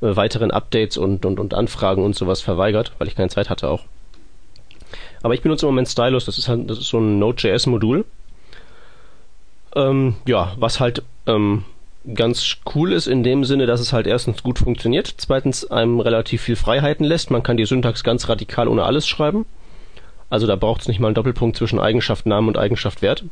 [0.01, 3.69] äh, weiteren Updates und, und, und Anfragen und sowas verweigert, weil ich keine Zeit hatte
[3.69, 3.85] auch.
[5.23, 8.05] Aber ich benutze im Moment Stylus, das ist halt, das ist so ein Node.js-Modul.
[9.77, 11.65] Ähm, ja, was halt ähm,
[12.15, 16.43] ganz cool ist in dem Sinne, dass es halt erstens gut funktioniert, zweitens einem relativ
[16.43, 17.31] viel Freiheiten lässt.
[17.31, 19.45] Man kann die Syntax ganz radikal ohne alles schreiben.
[20.31, 23.25] Also da braucht es nicht mal einen Doppelpunkt zwischen Eigenschaft Namen und Eigenschaft Wert.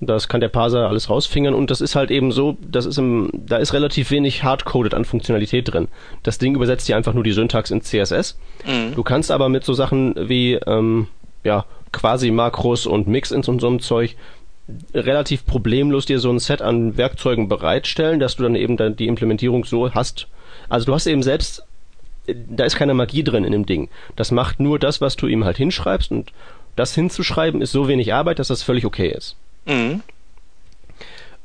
[0.00, 3.30] Das kann der Parser alles rausfingern und das ist halt eben so, das ist im,
[3.32, 5.88] da ist relativ wenig hardcoded an Funktionalität drin.
[6.22, 8.38] Das Ding übersetzt dir einfach nur die Syntax in CSS.
[8.66, 8.94] Mhm.
[8.94, 11.08] Du kannst aber mit so Sachen wie ähm,
[11.44, 14.16] ja, quasi Makros und Mix-ins und so einem Zeug
[14.92, 19.06] relativ problemlos dir so ein Set an Werkzeugen bereitstellen, dass du dann eben dann die
[19.06, 20.28] Implementierung so hast.
[20.68, 21.65] Also du hast eben selbst
[22.26, 23.88] da ist keine Magie drin in dem Ding.
[24.16, 26.32] Das macht nur das, was du ihm halt hinschreibst und
[26.76, 29.36] das hinzuschreiben ist so wenig Arbeit, dass das völlig okay ist.
[29.66, 30.02] Mhm.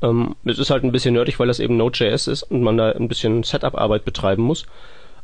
[0.02, 2.92] Ähm, es ist halt ein bisschen nerdig, weil das eben Node.js ist und man da
[2.92, 4.66] ein bisschen Setup-Arbeit betreiben muss.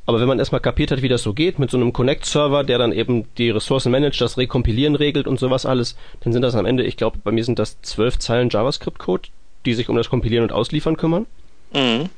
[0.06, 2.78] Aber wenn man erstmal kapiert hat, wie das so geht, mit so einem Connect-Server, der
[2.78, 6.64] dann eben die Ressourcen managt, das Rekompilieren regelt und sowas alles, dann sind das am
[6.64, 9.28] Ende, ich glaube, bei mir sind das zwölf Zeilen JavaScript-Code,
[9.66, 11.26] die sich um das Kompilieren und Ausliefern kümmern.
[11.74, 12.08] Mhm.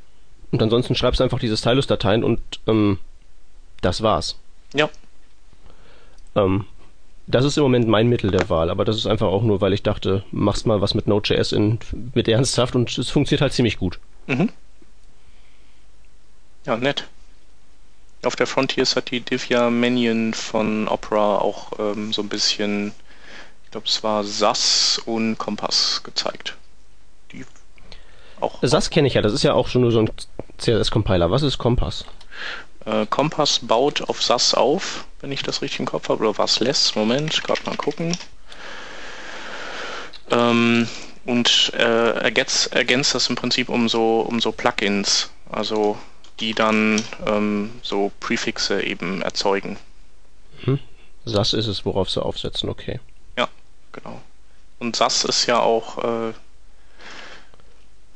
[0.53, 2.99] Und ansonsten schreibst du einfach diese Stylus-Dateien und ähm,
[3.81, 4.39] das war's.
[4.75, 4.89] Ja.
[6.35, 6.67] Ähm,
[7.27, 9.73] das ist im Moment mein Mittel der Wahl, aber das ist einfach auch nur, weil
[9.73, 11.79] ich dachte, machst mal was mit Node.js in,
[12.15, 13.99] mit ernsthaft und es funktioniert halt ziemlich gut.
[14.27, 14.51] Mhm.
[16.67, 17.09] Ja, nett.
[18.23, 22.93] Auf der Frontiers hat die Divya Manion von Opera auch ähm, so ein bisschen,
[23.65, 26.57] ich glaube, es war SAS und Kompass gezeigt.
[27.33, 27.47] Die
[28.41, 28.59] auch.
[28.63, 30.11] SAS kenne ich ja, das ist ja auch schon nur so ein
[30.59, 31.31] CSS-Compiler.
[31.31, 32.05] Was ist Kompass?
[32.91, 36.61] Äh, Kompass baut auf SAS auf, wenn ich das richtig im Kopf habe, oder was
[36.61, 36.97] lässt.
[36.97, 38.17] Moment, gerade mal gucken.
[40.31, 40.89] Ähm,
[41.25, 45.99] und äh, ergänzt, ergänzt das im Prinzip um so, um so Plugins, also
[46.41, 49.77] die dann ähm, so Prefixe eben erzeugen.
[50.65, 50.79] Hm.
[51.27, 52.99] SAS ist es, worauf sie aufsetzen, okay.
[53.37, 53.49] Ja,
[53.93, 54.21] genau.
[54.79, 56.33] Und SAS ist ja auch äh,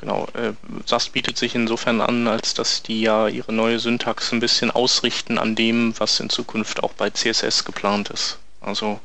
[0.04, 0.52] Genau, äh,
[0.84, 5.38] SAS bietet sich insofern an, als dass die ja ihre neue Syntax ein bisschen ausrichten
[5.38, 8.38] an dem, was in Zukunft auch bei CSS geplant ist.
[8.60, 9.00] Also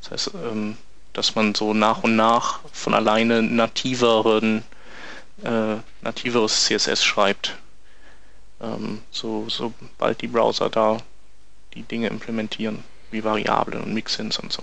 [0.00, 0.78] das heißt, ähm,
[1.12, 4.64] dass man so nach und nach von alleine nativeren,
[5.44, 7.58] äh, nativeres CSS schreibt.
[8.62, 10.96] Ähm, so, sobald die Browser da
[11.74, 14.62] die Dinge implementieren, wie Variablen und Mixins und so.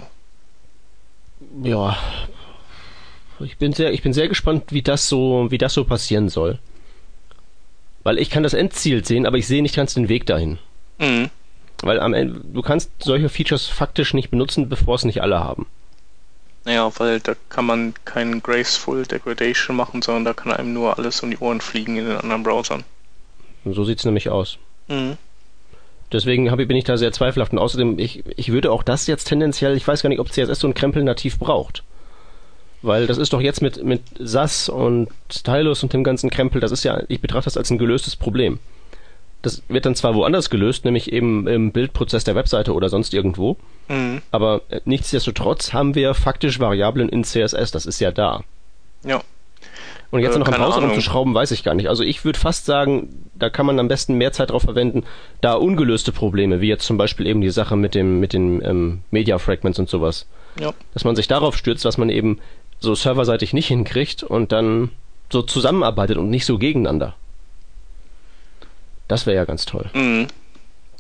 [1.61, 1.95] Ja,
[3.39, 6.59] ich bin sehr, ich bin sehr gespannt, wie das so, wie das so passieren soll.
[8.03, 10.59] Weil ich kann das Endziel sehen, aber ich sehe nicht ganz den Weg dahin.
[10.99, 11.29] Mhm.
[11.81, 15.65] Weil am Ende, du kannst solche Features faktisch nicht benutzen, bevor es nicht alle haben.
[16.63, 21.21] Naja, weil da kann man keinen Graceful Degradation machen, sondern da kann einem nur alles
[21.21, 22.83] um die Ohren fliegen in den anderen Browsern.
[23.65, 24.57] So sieht es nämlich aus.
[24.87, 25.17] Mhm.
[26.11, 27.51] Deswegen hab, bin ich da sehr zweifelhaft.
[27.51, 30.59] Und außerdem, ich, ich würde auch das jetzt tendenziell, ich weiß gar nicht, ob CSS
[30.59, 31.83] so ein Krempel nativ braucht.
[32.85, 36.71] Weil das ist doch jetzt mit, mit SAS und Stylus und dem ganzen Krempel, das
[36.71, 38.59] ist ja, ich betrachte das als ein gelöstes Problem.
[39.41, 43.57] Das wird dann zwar woanders gelöst, nämlich eben im Bildprozess der Webseite oder sonst irgendwo.
[43.87, 44.21] Mhm.
[44.31, 48.43] Aber äh, nichtsdestotrotz haben wir faktisch Variablen in CSS, das ist ja da.
[49.03, 49.21] Ja.
[50.11, 51.89] Und jetzt äh, noch ein Browser rumzuschrauben, weiß ich gar nicht.
[51.89, 55.03] Also ich würde fast sagen, da kann man am besten mehr Zeit drauf verwenden,
[55.41, 59.01] da ungelöste Probleme, wie jetzt zum Beispiel eben die Sache mit dem, mit den ähm,
[59.11, 60.27] Media Fragments und sowas.
[60.59, 60.73] Ja.
[60.93, 62.39] Dass man sich darauf stürzt, was man eben
[62.79, 64.91] so serverseitig nicht hinkriegt und dann
[65.31, 67.15] so zusammenarbeitet und nicht so gegeneinander.
[69.07, 69.89] Das wäre ja ganz toll.
[69.93, 70.27] Mhm.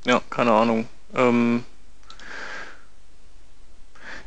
[0.05, 0.87] Ja, keine Ahnung.
[1.15, 1.63] Ähm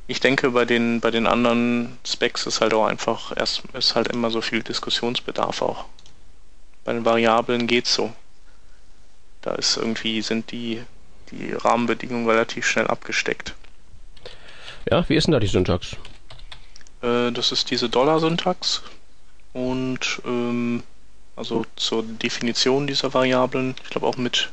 [0.07, 4.09] ich denke, bei den, bei den anderen Specs ist halt auch einfach erst ist halt
[4.09, 5.85] immer so viel Diskussionsbedarf auch.
[6.85, 8.13] Bei den Variablen geht's so.
[9.43, 10.83] Da ist irgendwie, sind die,
[11.31, 13.55] die Rahmenbedingungen relativ schnell abgesteckt.
[14.91, 15.97] Ja, wie ist denn da die Syntax?
[17.03, 18.83] Äh, das ist diese Dollar-Syntax
[19.53, 20.83] und ähm,
[21.37, 24.51] also zur Definition dieser Variablen, ich glaube auch mit,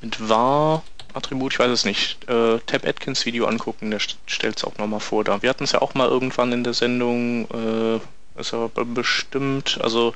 [0.00, 0.82] mit var
[1.14, 2.28] Attribut, ich weiß es nicht.
[2.28, 5.40] Äh, Tab Atkins Video angucken, der stellt es auch nochmal vor da.
[5.42, 10.14] Wir hatten es ja auch mal irgendwann in der Sendung, äh, ist aber bestimmt, also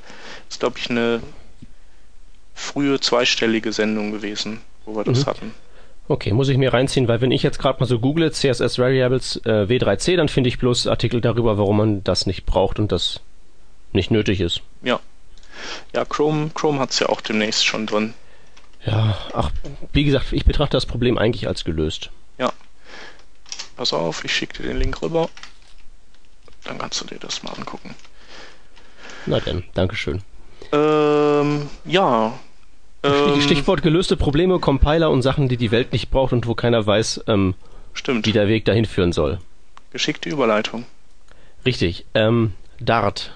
[0.49, 1.21] ist glaube ich eine
[2.53, 5.25] frühe zweistellige Sendung gewesen, wo wir das mhm.
[5.25, 5.53] hatten.
[6.07, 9.37] Okay, muss ich mir reinziehen, weil wenn ich jetzt gerade mal so google, CSS Variables
[9.45, 13.21] äh, W3C, dann finde ich bloß Artikel darüber, warum man das nicht braucht und das
[13.93, 14.61] nicht nötig ist.
[14.81, 14.99] Ja.
[15.93, 18.13] Ja, Chrome, Chrome hat es ja auch demnächst schon drin.
[18.85, 19.51] Ja, ach,
[19.93, 22.09] wie gesagt, ich betrachte das Problem eigentlich als gelöst.
[22.37, 22.51] Ja.
[23.77, 25.29] Pass auf, ich schicke dir den Link rüber.
[26.65, 27.95] Dann kannst du dir das mal angucken.
[29.25, 30.21] Na denn, Dankeschön.
[30.73, 32.33] Ähm, ja,
[33.03, 36.85] ähm, Stichwort gelöste Probleme, Compiler und Sachen, die die Welt nicht braucht und wo keiner
[36.85, 37.55] weiß, ähm,
[37.93, 38.25] Stimmt.
[38.25, 39.39] wie der Weg dahin führen soll.
[39.91, 40.85] Geschickte Überleitung.
[41.65, 42.05] Richtig.
[42.13, 43.33] Ähm, Dart.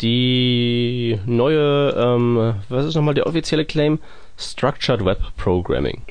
[0.00, 4.00] Die neue, ähm, was ist nochmal der offizielle Claim?
[4.36, 6.02] Structured Web Programming.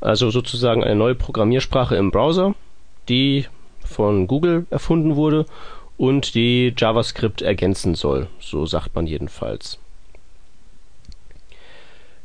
[0.00, 2.54] Also sozusagen eine neue Programmiersprache im Browser,
[3.08, 3.46] die
[3.84, 5.46] von Google erfunden wurde
[5.96, 8.28] und die JavaScript ergänzen soll.
[8.40, 9.78] So sagt man jedenfalls.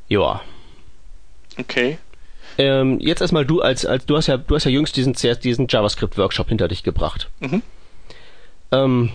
[0.08, 0.42] Ja.
[1.58, 1.98] Okay.
[2.58, 5.68] Ähm, jetzt erstmal du als, als du hast ja du hast ja jüngst diesen diesen
[5.70, 7.30] JavaScript Workshop hinter dich gebracht.
[7.40, 7.62] Mhm.
[8.72, 9.12] Ähm,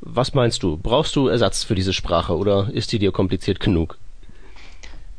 [0.00, 0.76] was meinst du?
[0.76, 3.96] Brauchst du Ersatz für diese Sprache oder ist die dir kompliziert genug?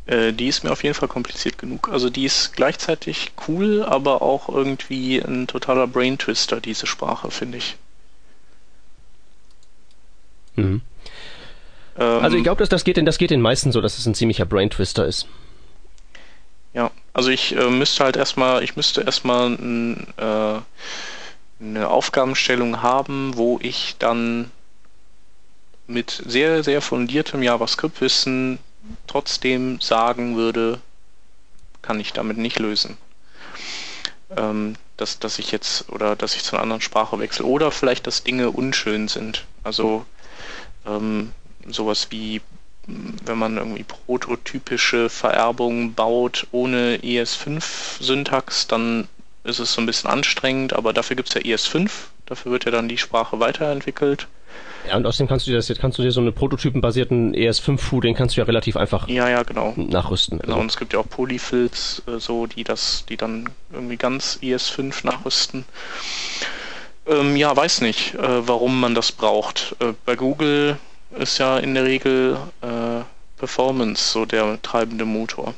[0.05, 1.89] Äh, die ist mir auf jeden Fall kompliziert genug.
[1.89, 7.57] Also die ist gleichzeitig cool, aber auch irgendwie ein totaler Brain Twister, diese Sprache, finde
[7.57, 7.75] ich.
[10.55, 10.81] Mhm.
[11.97, 14.15] Ähm, also ich glaube, dass das geht, das geht den meisten so, dass es ein
[14.15, 15.27] ziemlicher Brain-Twister ist.
[16.73, 19.53] Ja, also ich äh, müsste halt erstmal, ich müsste erstmal
[20.17, 24.51] äh, eine Aufgabenstellung haben, wo ich dann
[25.87, 28.59] mit sehr, sehr fundiertem JavaScript-Wissen
[29.07, 30.81] trotzdem sagen würde,
[31.81, 32.97] kann ich damit nicht lösen.
[34.35, 37.45] Ähm, dass, dass ich jetzt oder dass ich zu einer anderen Sprache wechsle.
[37.45, 39.45] Oder vielleicht, dass Dinge unschön sind.
[39.63, 40.05] Also
[40.85, 41.31] ähm,
[41.67, 42.41] sowas wie,
[42.87, 49.07] wenn man irgendwie prototypische Vererbungen baut ohne ES5-Syntax, dann
[49.43, 51.89] ist es so ein bisschen anstrengend, aber dafür gibt es ja ES5,
[52.25, 54.27] dafür wird ja dann die Sprache weiterentwickelt.
[54.87, 58.01] Ja, und außerdem kannst du dir das jetzt kannst du dir so einen prototypenbasierten ES5-Fu,
[58.01, 59.73] den kannst du ja relativ einfach ja, ja, genau.
[59.75, 60.39] nachrüsten.
[60.39, 60.61] Genau, also.
[60.61, 65.05] und es gibt ja auch Polyfills, äh, so, die das, die dann irgendwie ganz ES5
[65.05, 65.65] nachrüsten.
[67.07, 69.75] Ähm, ja, weiß nicht, äh, warum man das braucht.
[69.79, 70.77] Äh, bei Google
[71.17, 73.01] ist ja in der Regel äh,
[73.37, 75.53] Performance so der treibende Motor.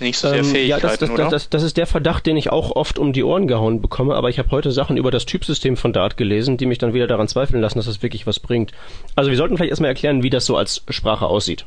[0.00, 1.28] Nicht so sehr ähm, Fähigkeiten, ja, das, das, oder?
[1.28, 4.30] Das, das, ist der Verdacht, den ich auch oft um die Ohren gehauen bekomme, aber
[4.30, 7.28] ich habe heute Sachen über das Typsystem von Dart gelesen, die mich dann wieder daran
[7.28, 8.72] zweifeln lassen, dass das wirklich was bringt.
[9.14, 11.66] Also wir sollten vielleicht erstmal erklären, wie das so als Sprache aussieht.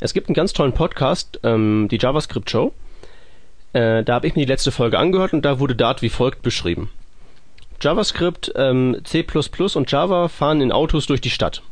[0.00, 2.72] Es gibt einen ganz tollen Podcast, ähm, die JavaScript Show.
[3.74, 6.40] Äh, da habe ich mir die letzte Folge angehört und da wurde Dart wie folgt
[6.40, 6.90] beschrieben.
[7.80, 9.24] JavaScript, ähm, C++
[9.74, 11.62] und Java fahren in Autos durch die Stadt.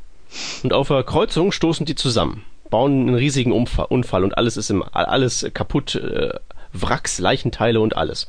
[0.62, 4.84] Und auf der Kreuzung stoßen die zusammen, bauen einen riesigen Unfall und alles ist im,
[4.92, 6.30] alles kaputt, äh,
[6.72, 8.28] Wracks, Leichenteile und alles.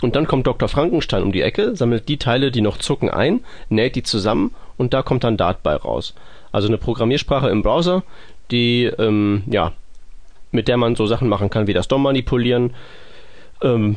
[0.00, 0.68] Und dann kommt Dr.
[0.68, 4.94] Frankenstein um die Ecke, sammelt die Teile, die noch zucken, ein, näht die zusammen und
[4.94, 6.14] da kommt dann Dart bei raus.
[6.52, 8.04] Also eine Programmiersprache im Browser,
[8.50, 9.72] die, ähm, ja,
[10.50, 12.74] mit der man so Sachen machen kann wie das DOM manipulieren,
[13.62, 13.96] ähm,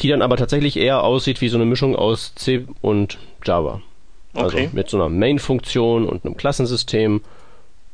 [0.00, 3.80] die dann aber tatsächlich eher aussieht wie so eine Mischung aus C und Java.
[4.34, 4.70] Also okay.
[4.72, 7.22] mit so einer Main-Funktion und einem Klassensystem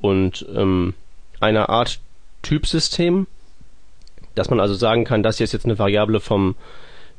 [0.00, 0.94] und ähm,
[1.40, 2.00] einer Art
[2.42, 3.26] Typsystem,
[4.34, 6.56] dass man also sagen kann, das hier ist jetzt eine Variable vom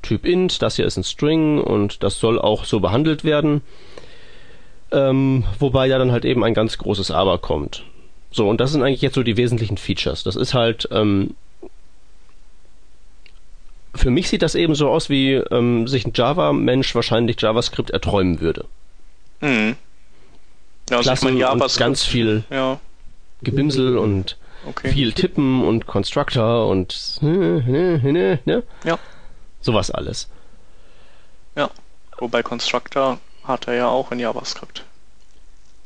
[0.02, 3.62] Typ int, das hier ist ein String und das soll auch so behandelt werden.
[4.92, 7.84] Ähm, wobei da dann halt eben ein ganz großes Aber kommt.
[8.30, 10.24] So, und das sind eigentlich jetzt so die wesentlichen Features.
[10.24, 11.36] Das ist halt ähm,
[13.96, 18.42] für mich sieht das eben so aus, wie ähm, sich ein Java-Mensch wahrscheinlich JavaScript erträumen
[18.42, 18.66] würde.
[19.42, 19.76] Mhm.
[20.90, 22.80] Ja, also Klassen ich mein, und ganz viel ja.
[23.42, 24.38] Gebimsel und
[24.68, 24.92] okay.
[24.92, 28.64] viel Tippen und Constructor und ne?
[28.84, 29.00] Ja.
[29.62, 30.30] Sowas alles.
[31.56, 31.70] Ja.
[32.18, 34.84] Wobei Constructor hat er ja auch in JavaScript.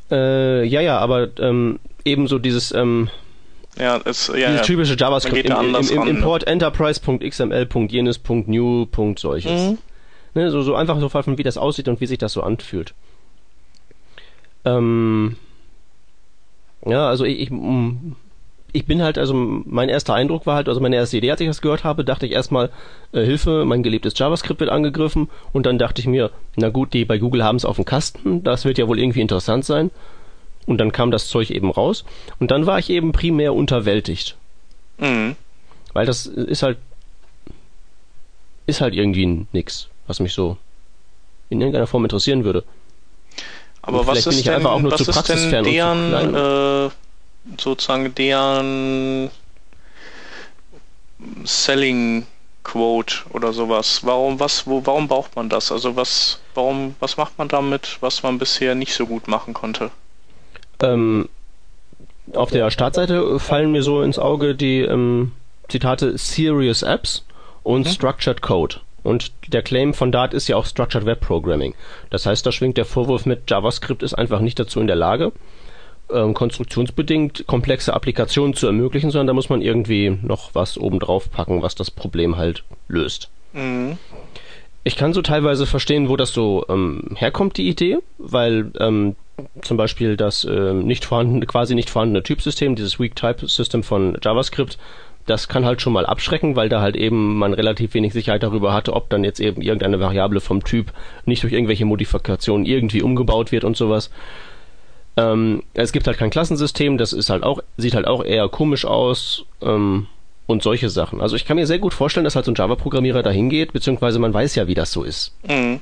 [0.10, 3.10] Äh, ja, ja, aber ähm, ebenso dieses ähm,
[3.80, 4.62] Ja, es, ja, Dieses ja.
[4.62, 6.10] typische JavaScript im, im, im ne?
[6.10, 8.88] Import Enterprise.xml.jenes.new.
[9.16, 9.72] solches.
[9.72, 9.78] Mhm.
[10.34, 12.94] Ne, so, so einfach so von wie das aussieht und wie sich das so anfühlt.
[14.66, 15.38] Ähm,
[16.86, 18.16] ja, also ich, ich, mm,
[18.74, 21.48] ich bin halt, also mein erster Eindruck war halt, also meine erste Idee, als ich
[21.48, 22.70] das gehört habe, dachte ich erstmal,
[23.14, 27.06] äh, Hilfe, mein geliebtes JavaScript wird angegriffen und dann dachte ich mir, na gut, die
[27.06, 29.90] bei Google haben es auf dem Kasten, das wird ja wohl irgendwie interessant sein.
[30.68, 32.06] Und dann kam das Zeug eben raus
[32.40, 34.36] und dann war ich eben primär unterwältigt.
[35.00, 35.36] Mhm.
[35.94, 36.78] Weil das ist halt
[38.68, 40.58] ist halt irgendwie nix, was mich so
[41.50, 42.64] in irgendeiner Form interessieren würde.
[43.82, 46.90] Aber Und was ist denn, einfach auch nur was zu ist denn deren, äh,
[47.58, 49.32] sozusagen deren
[51.46, 52.28] Selling
[52.64, 54.02] Quote oder sowas?
[54.04, 55.72] Warum, was, wo, warum braucht man das?
[55.72, 59.90] Also was, warum, was macht man damit, was man bisher nicht so gut machen konnte?
[60.82, 61.30] Ähm,
[62.34, 65.32] auf der Startseite fallen mir so ins Auge die ähm,
[65.70, 67.26] Zitate Serious Apps
[67.64, 67.92] und Mhm.
[67.92, 68.78] Structured Code.
[69.04, 71.74] Und der Claim von Dart ist ja auch Structured Web Programming.
[72.10, 75.32] Das heißt, da schwingt der Vorwurf mit, JavaScript ist einfach nicht dazu in der Lage,
[76.12, 81.62] ähm, konstruktionsbedingt komplexe Applikationen zu ermöglichen, sondern da muss man irgendwie noch was obendrauf packen,
[81.62, 83.30] was das Problem halt löst.
[83.54, 83.98] Mhm.
[84.84, 89.16] Ich kann so teilweise verstehen, wo das so ähm, herkommt, die Idee, weil ähm,
[89.62, 94.18] zum Beispiel das ähm, nicht vorhandene, quasi nicht vorhandene Typsystem, dieses Weak Type System von
[94.22, 94.78] JavaScript,
[95.26, 98.74] das kann halt schon mal abschrecken, weil da halt eben man relativ wenig Sicherheit darüber
[98.74, 100.94] hatte, ob dann jetzt eben irgendeine Variable vom Typ
[101.26, 104.10] nicht durch irgendwelche Modifikationen irgendwie umgebaut wird und sowas.
[105.18, 108.86] Ähm, es gibt halt kein Klassensystem, das ist halt auch, sieht halt auch eher komisch
[108.86, 109.46] aus.
[109.62, 110.08] Ähm,
[110.48, 111.20] und solche Sachen.
[111.22, 114.18] Also ich kann mir sehr gut vorstellen, dass halt so ein Java-Programmierer da hingeht, beziehungsweise
[114.18, 115.36] man weiß ja, wie das so ist.
[115.46, 115.82] Mhm.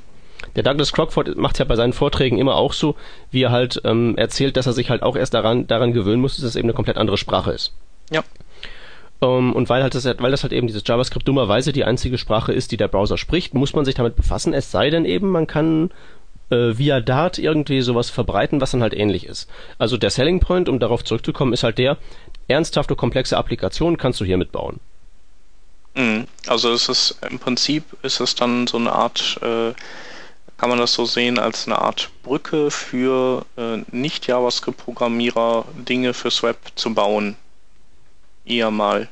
[0.55, 2.95] Der Douglas Crockford macht ja bei seinen Vorträgen immer auch so,
[3.31, 6.35] wie er halt ähm, erzählt, dass er sich halt auch erst daran, daran gewöhnen muss,
[6.35, 7.73] dass es eben eine komplett andere Sprache ist.
[8.11, 8.23] Ja.
[9.21, 12.53] Ähm, und weil, halt das, weil das halt eben dieses JavaScript dummerweise die einzige Sprache
[12.53, 15.47] ist, die der Browser spricht, muss man sich damit befassen, es sei denn eben, man
[15.47, 15.91] kann
[16.49, 19.49] äh, via Dart irgendwie sowas verbreiten, was dann halt ähnlich ist.
[19.77, 21.97] Also der Selling Point, um darauf zurückzukommen, ist halt der,
[22.47, 24.79] ernsthafte komplexe Applikationen kannst du hier mitbauen.
[25.95, 26.27] Mhm.
[26.47, 29.73] Also es ist im Prinzip ist es dann so eine Art, äh,
[30.57, 36.57] kann man das so sehen, als eine Art Brücke für äh, Nicht-JavaScript-Programmierer Dinge fürs Web
[36.75, 37.35] zu bauen.
[38.45, 39.09] Eher mal.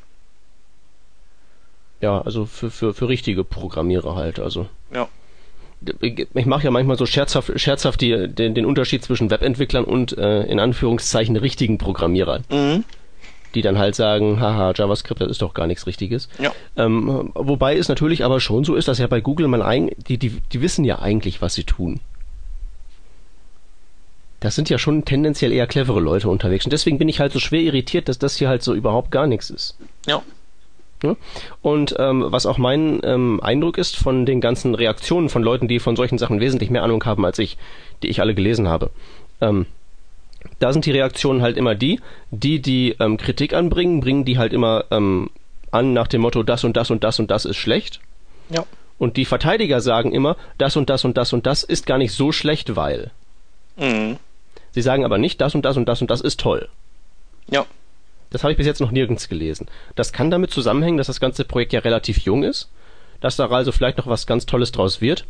[2.01, 4.67] Ja, also für, für, für richtige Programmierer halt, also.
[4.93, 5.07] Ja.
[6.01, 10.43] Ich mache ja manchmal so scherzhaft, scherzhaft die, den, den Unterschied zwischen Webentwicklern und äh,
[10.43, 12.85] in Anführungszeichen richtigen Programmierern, Mhm.
[13.56, 16.30] Die dann halt sagen, haha, JavaScript, das ist doch gar nichts Richtiges.
[16.39, 16.51] Ja.
[16.76, 20.18] Ähm, wobei es natürlich aber schon so ist, dass ja bei Google man eigentlich, die,
[20.18, 21.99] die, die wissen ja eigentlich, was sie tun.
[24.39, 26.66] Das sind ja schon tendenziell eher clevere Leute unterwegs.
[26.66, 29.26] Und deswegen bin ich halt so schwer irritiert, dass das hier halt so überhaupt gar
[29.26, 29.78] nichts ist.
[30.06, 30.22] Ja.
[31.62, 35.80] Und ähm, was auch mein ähm, Eindruck ist von den ganzen Reaktionen von Leuten, die
[35.80, 37.58] von solchen Sachen wesentlich mehr Ahnung haben als ich,
[38.01, 38.89] die ich alle gelesen habe,
[39.41, 39.66] ähm,
[40.59, 41.99] da sind die Reaktionen halt immer die,
[42.31, 45.29] die die ähm, Kritik anbringen, bringen die halt immer ähm,
[45.71, 47.99] an nach dem Motto, das und das und das und das ist schlecht.
[48.49, 48.65] Ja.
[48.97, 52.13] Und die Verteidiger sagen immer, das und das und das und das ist gar nicht
[52.13, 53.11] so schlecht, weil.
[53.75, 54.17] Mhm.
[54.71, 56.69] Sie sagen aber nicht, das und das und das und das ist toll.
[57.49, 57.65] Ja.
[58.29, 59.67] Das habe ich bis jetzt noch nirgends gelesen.
[59.95, 62.69] Das kann damit zusammenhängen, dass das ganze Projekt ja relativ jung ist,
[63.21, 65.25] dass da also vielleicht noch was ganz Tolles draus wird.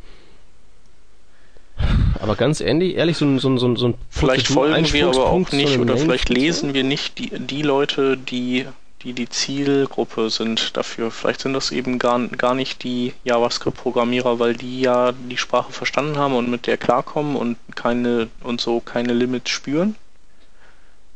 [2.20, 5.08] Aber ganz ehrlich, ehrlich so ein, so ein, so ein, so ein Vielleicht folgen wir
[5.08, 8.66] aber auch nicht oder vielleicht lesen wir nicht die, die Leute, die,
[9.02, 11.12] die die Zielgruppe sind dafür.
[11.12, 16.18] Vielleicht sind das eben gar, gar nicht die JavaScript-Programmierer, weil die ja die Sprache verstanden
[16.18, 19.96] haben und mit der klarkommen und keine und so keine Limits spüren.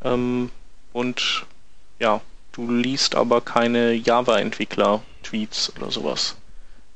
[0.03, 0.49] Ähm,
[0.91, 1.45] und
[1.99, 6.35] ja, du liest aber keine Java-Entwickler-Tweets oder sowas.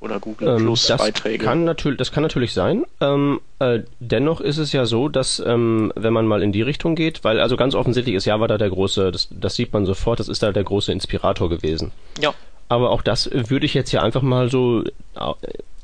[0.01, 1.45] Oder Google Ähm, Plus das Beiträge.
[1.45, 2.85] Kann natürlich, das kann natürlich sein.
[2.99, 6.95] Ähm, äh, dennoch ist es ja so, dass ähm, wenn man mal in die Richtung
[6.95, 10.19] geht, weil also ganz offensichtlich ist Java da der große, das, das sieht man sofort,
[10.19, 11.91] das ist da der große Inspirator gewesen.
[12.19, 12.33] Ja.
[12.67, 15.33] Aber auch das würde ich jetzt ja einfach mal so äh,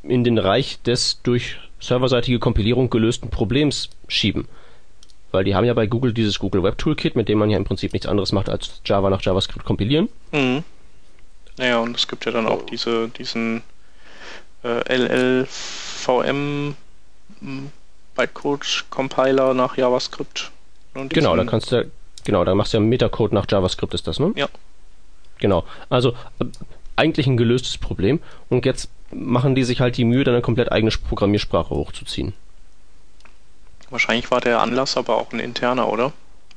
[0.01, 4.47] in den Reich des durch serverseitige Kompilierung gelösten Problems schieben.
[5.31, 7.65] Weil die haben ja bei Google dieses Google Web Toolkit, mit dem man ja im
[7.65, 10.09] Prinzip nichts anderes macht als Java nach JavaScript kompilieren.
[10.31, 10.63] Mhm.
[11.57, 13.61] Naja, und es gibt ja dann auch diese, diesen
[14.87, 16.75] LLVM
[17.41, 17.71] m,
[18.15, 20.51] Bytecode Compiler nach JavaScript.
[20.93, 21.89] Und Genau, da kannst du,
[22.23, 24.31] genau, da machst du ja Metacode nach JavaScript, ist das, ne?
[24.35, 24.47] Ja.
[25.39, 25.63] Genau.
[25.89, 26.45] Also äh,
[26.95, 28.19] eigentlich ein gelöstes Problem.
[28.49, 32.33] Und jetzt machen die sich halt die Mühe, dann eine komplett eigene Programmiersprache hochzuziehen.
[33.89, 36.11] Wahrscheinlich war der Anlass aber auch ein interner, oder?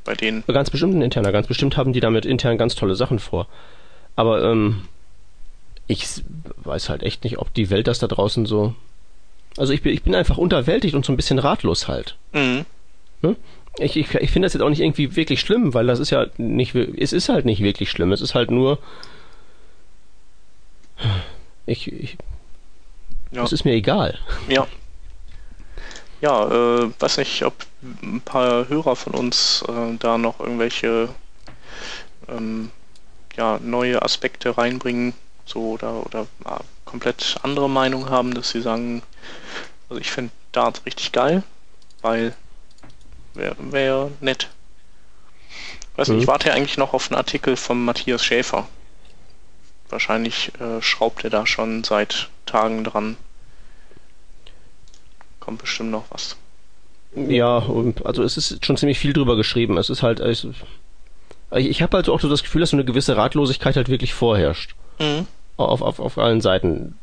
[0.04, 0.44] bei denen.
[0.46, 3.46] Ganz bestimmt ein interner, ganz bestimmt haben die damit intern ganz tolle Sachen vor.
[4.16, 4.82] Aber ähm,
[5.90, 6.06] ich
[6.56, 8.74] weiß halt echt nicht, ob die Welt das da draußen so.
[9.56, 12.16] Also ich bin, ich bin einfach unterwältigt und so ein bisschen ratlos halt.
[12.32, 12.64] Mhm.
[13.22, 13.36] Ne?
[13.78, 16.26] Ich, ich, ich finde das jetzt auch nicht irgendwie wirklich schlimm, weil das ist ja
[16.38, 18.12] nicht, es ist halt nicht wirklich schlimm.
[18.12, 18.78] Es ist halt nur,
[21.66, 22.16] ich, ich
[23.32, 23.42] Ja.
[23.42, 24.18] es ist mir egal.
[24.48, 24.66] Ja.
[26.20, 27.54] Ja, äh, weiß nicht, ob
[28.02, 31.08] ein paar Hörer von uns äh, da noch irgendwelche
[32.28, 32.70] ähm,
[33.36, 35.14] ja, neue Aspekte reinbringen,
[35.50, 39.02] so oder, oder äh, komplett andere Meinung haben, dass sie sagen,
[39.88, 41.42] also ich finde Dart richtig geil,
[42.02, 42.34] weil
[43.34, 44.48] wäre wär nett.
[45.96, 46.22] Weiß nicht, Mhm.
[46.22, 48.66] ich warte ja eigentlich noch auf einen Artikel von Matthias Schäfer.
[49.88, 53.16] Wahrscheinlich äh, schraubt er da schon seit Tagen dran.
[55.40, 56.36] Kommt bestimmt noch was.
[57.14, 57.64] Ja,
[58.04, 59.78] also es ist schon ziemlich viel drüber geschrieben.
[59.78, 60.46] Es ist halt, ich,
[61.52, 64.74] ich habe halt auch so das Gefühl, dass so eine gewisse Ratlosigkeit halt wirklich vorherrscht.
[65.00, 65.26] Mhm.
[65.68, 66.98] Auf, auf, auf allen Seiten.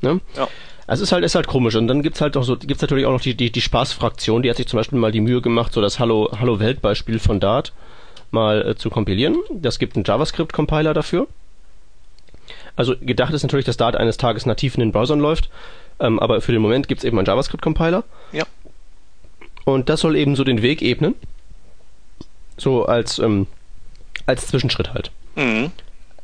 [0.00, 0.20] Ne?
[0.36, 0.48] Ja.
[0.86, 1.76] Es ist halt, ist halt komisch.
[1.76, 4.50] Und dann gibt's halt auch so, gibt's natürlich auch noch die, die, die Spaßfraktion, die
[4.50, 7.40] hat sich zum Beispiel mal die Mühe gemacht, so das Hallo, Hallo Welt Beispiel von
[7.40, 7.72] Dart
[8.30, 9.36] mal äh, zu kompilieren.
[9.50, 11.28] Das gibt einen JavaScript-Compiler dafür.
[12.74, 15.50] Also gedacht ist natürlich, dass Dart eines Tages nativ in den Browsern läuft,
[16.00, 18.04] ähm, aber für den Moment gibt's eben einen JavaScript-Compiler.
[18.32, 18.44] Ja.
[19.64, 21.14] Und das soll eben so den Weg ebnen.
[22.56, 23.46] So als, ähm,
[24.26, 25.10] als Zwischenschritt halt.
[25.36, 25.70] Mhm.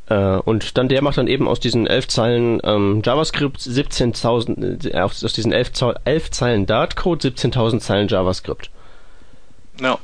[0.09, 5.01] Äh, und dann der macht dann eben aus diesen elf Zeilen ähm, JavaScript 17.000, äh,
[5.01, 5.71] aus, aus diesen elf,
[6.05, 8.71] elf Zeilen Dart-Code 17.000 Zeilen JavaScript.
[9.81, 9.99] Ja,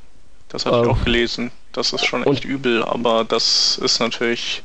[0.48, 1.50] das habe ich Ähm, auch gelesen.
[1.72, 4.62] Das ist schon echt übel, aber das ist natürlich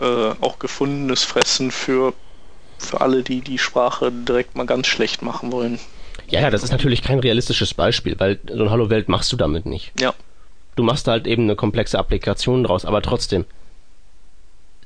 [0.00, 2.12] äh, auch gefundenes Fressen für,
[2.78, 5.80] für alle, die die Sprache direkt mal ganz schlecht machen wollen.
[6.28, 9.36] Ja, ja, das ist natürlich kein realistisches Beispiel, weil so ein Hallo Welt machst du
[9.36, 9.92] damit nicht.
[9.98, 10.14] Ja,
[10.76, 13.44] Du machst halt eben eine komplexe Applikation draus, aber trotzdem.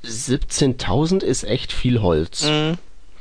[0.05, 2.45] 17.000 ist echt viel Holz.
[2.45, 2.77] mhm.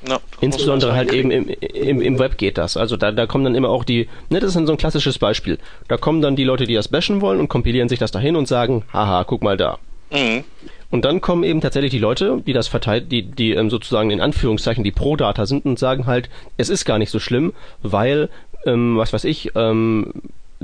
[0.09, 2.76] ja Insbesondere halt eben im, im, im Web geht das.
[2.76, 5.18] Also da, da kommen dann immer auch die, ne, das ist dann so ein klassisches
[5.18, 5.59] Beispiel.
[5.89, 8.47] Da kommen dann die Leute, die das bashen wollen und kompilieren sich das dahin und
[8.47, 9.78] sagen, haha, guck mal da.
[10.11, 10.45] Mhm.
[10.91, 14.20] Und dann kommen eben tatsächlich die Leute, die das verteilt, die, die ähm, sozusagen in
[14.20, 18.28] Anführungszeichen die Pro-Data sind und sagen halt, es ist gar nicht so schlimm, weil,
[18.64, 20.12] ähm, was weiß ich, ähm,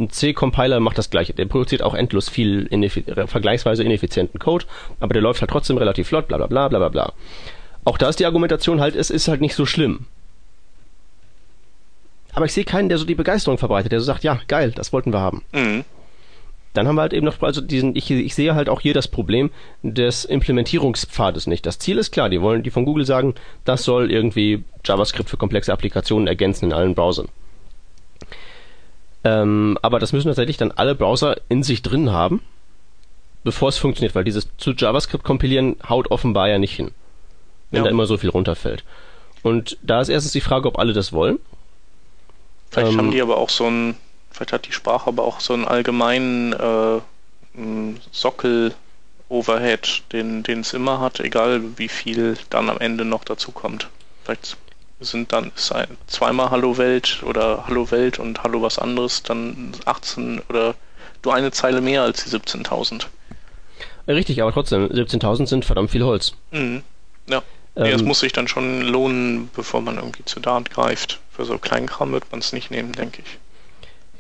[0.01, 1.34] ein C-Compiler macht das gleiche.
[1.34, 4.64] Der produziert auch endlos viel ineffi vergleichsweise ineffizienten Code,
[4.98, 7.12] aber der läuft halt trotzdem relativ flott, bla bla bla bla bla bla.
[7.84, 10.07] Auch da ist die Argumentation halt, es ist halt nicht so schlimm.
[12.32, 14.92] Aber ich sehe keinen, der so die Begeisterung verbreitet, der so sagt, ja, geil, das
[14.92, 15.42] wollten wir haben.
[15.53, 15.84] Mhm.
[16.72, 19.09] Dann haben wir halt eben noch, also diesen, ich, ich sehe halt auch hier das
[19.09, 19.51] Problem
[19.82, 21.66] des Implementierungspfades nicht.
[21.66, 23.34] Das Ziel ist klar, die wollen, die von Google sagen,
[23.64, 27.28] das soll irgendwie JavaScript für komplexe Applikationen ergänzen in allen Browsern.
[29.24, 32.42] Ähm, aber das müssen tatsächlich dann alle Browser in sich drin haben,
[33.44, 36.90] bevor es funktioniert, weil dieses zu JavaScript kompilieren haut offenbar ja nicht hin,
[37.70, 37.84] wenn Ja.
[37.84, 38.84] da immer so viel runterfällt.
[39.42, 41.38] Und da ist erstens die Frage, ob alle das wollen.
[42.70, 43.96] Vielleicht Ähm, haben die aber auch so ein,
[44.30, 46.98] vielleicht hat die Sprache aber auch so einen allgemeinen äh,
[47.56, 53.52] m, Sockel-Overhead, den den es immer hat, egal wie viel dann am Ende noch dazu
[53.52, 53.88] kommt.
[54.24, 54.56] Vielleicht
[55.01, 60.74] sind dann zweimal Hallo Welt oder Hallo Welt und Hallo was anderes, dann 18 oder
[61.22, 63.07] du eine Zeile mehr als die 17.000.
[64.07, 66.34] Richtig, aber trotzdem, 17.000 sind verdammt viel Holz.
[66.51, 66.82] Mhm.
[67.28, 67.42] Ja.
[67.76, 71.20] nee, es Ähm, muss sich dann schon lohnen, bevor man irgendwie zu Dart greift.
[71.30, 73.38] Für so Kleinkram wird man es nicht nehmen, denke ich.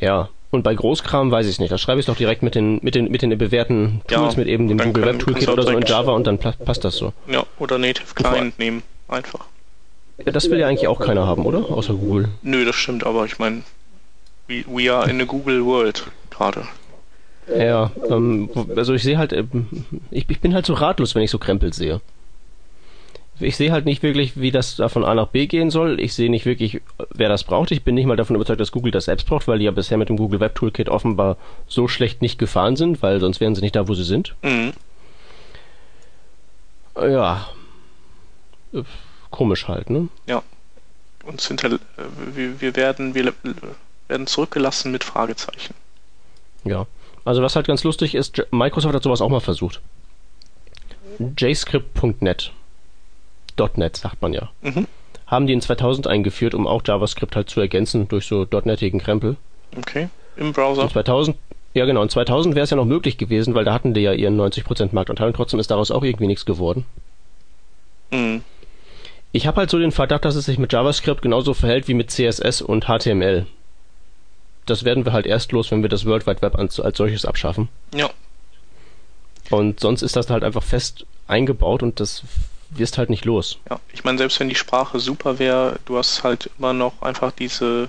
[0.02, 1.70] Ja, und bei Großkram weiß ich es nicht.
[1.72, 4.36] Da schreibe ich es doch direkt mit den, mit den, mit den bewährten Ja, Tools,
[4.36, 7.12] mit eben dem Google Web Toolkit oder so in Java und dann passt das so.
[7.26, 8.82] Ja, oder Native Client nehmen.
[9.08, 9.46] Einfach.
[10.24, 11.70] Das will ja eigentlich auch keiner haben, oder?
[11.70, 12.28] Außer Google.
[12.42, 13.62] Nö, das stimmt, aber ich meine,
[14.48, 16.64] we, we are in a Google World gerade.
[17.48, 19.66] Ja, ähm, also ich sehe halt, ähm,
[20.10, 22.00] ich, ich bin halt so ratlos, wenn ich so Krempel sehe.
[23.40, 25.98] Ich sehe halt nicht wirklich, wie das da von A nach B gehen soll.
[25.98, 26.82] Ich sehe nicht wirklich,
[27.14, 27.70] wer das braucht.
[27.70, 29.96] Ich bin nicht mal davon überzeugt, dass Google das selbst braucht, weil die ja bisher
[29.96, 33.62] mit dem Google Web Toolkit offenbar so schlecht nicht gefahren sind, weil sonst wären sie
[33.62, 34.34] nicht da, wo sie sind.
[34.42, 34.72] Mhm.
[36.96, 37.48] Ja.
[39.30, 40.08] Komisch halt, ne?
[41.24, 41.78] Uns hinter, äh,
[42.34, 43.32] wir, wir werden wir
[44.08, 45.74] werden zurückgelassen mit Fragezeichen.
[46.64, 46.86] Ja.
[47.24, 49.80] Also was halt ganz lustig ist, Microsoft hat sowas auch mal versucht.
[51.38, 52.52] JScript.net.
[53.76, 54.50] .net sagt man ja.
[54.62, 54.86] Mhm.
[55.26, 59.36] Haben die in 2000 eingeführt, um auch JavaScript halt zu ergänzen durch so .netigen Krempel.
[59.76, 60.08] Okay.
[60.36, 60.84] Im Browser.
[60.84, 61.36] In 2000,
[61.74, 64.12] ja genau, in 2000 wäre es ja noch möglich gewesen, weil da hatten die ja
[64.12, 66.86] ihren 90% Marktanteil und trotzdem ist daraus auch irgendwie nichts geworden.
[68.10, 68.42] Mhm.
[69.32, 72.10] Ich habe halt so den Verdacht, dass es sich mit JavaScript genauso verhält wie mit
[72.10, 73.46] CSS und HTML.
[74.66, 77.24] das werden wir halt erst los, wenn wir das World Wide Web als, als solches
[77.24, 77.68] abschaffen.
[77.94, 78.10] Ja.
[79.50, 82.22] Und sonst ist das halt einfach fest eingebaut und das
[82.70, 83.58] wirst halt nicht los.
[83.68, 87.32] Ja, ich meine, selbst wenn die Sprache super wäre, du hast halt immer noch einfach
[87.32, 87.88] diese,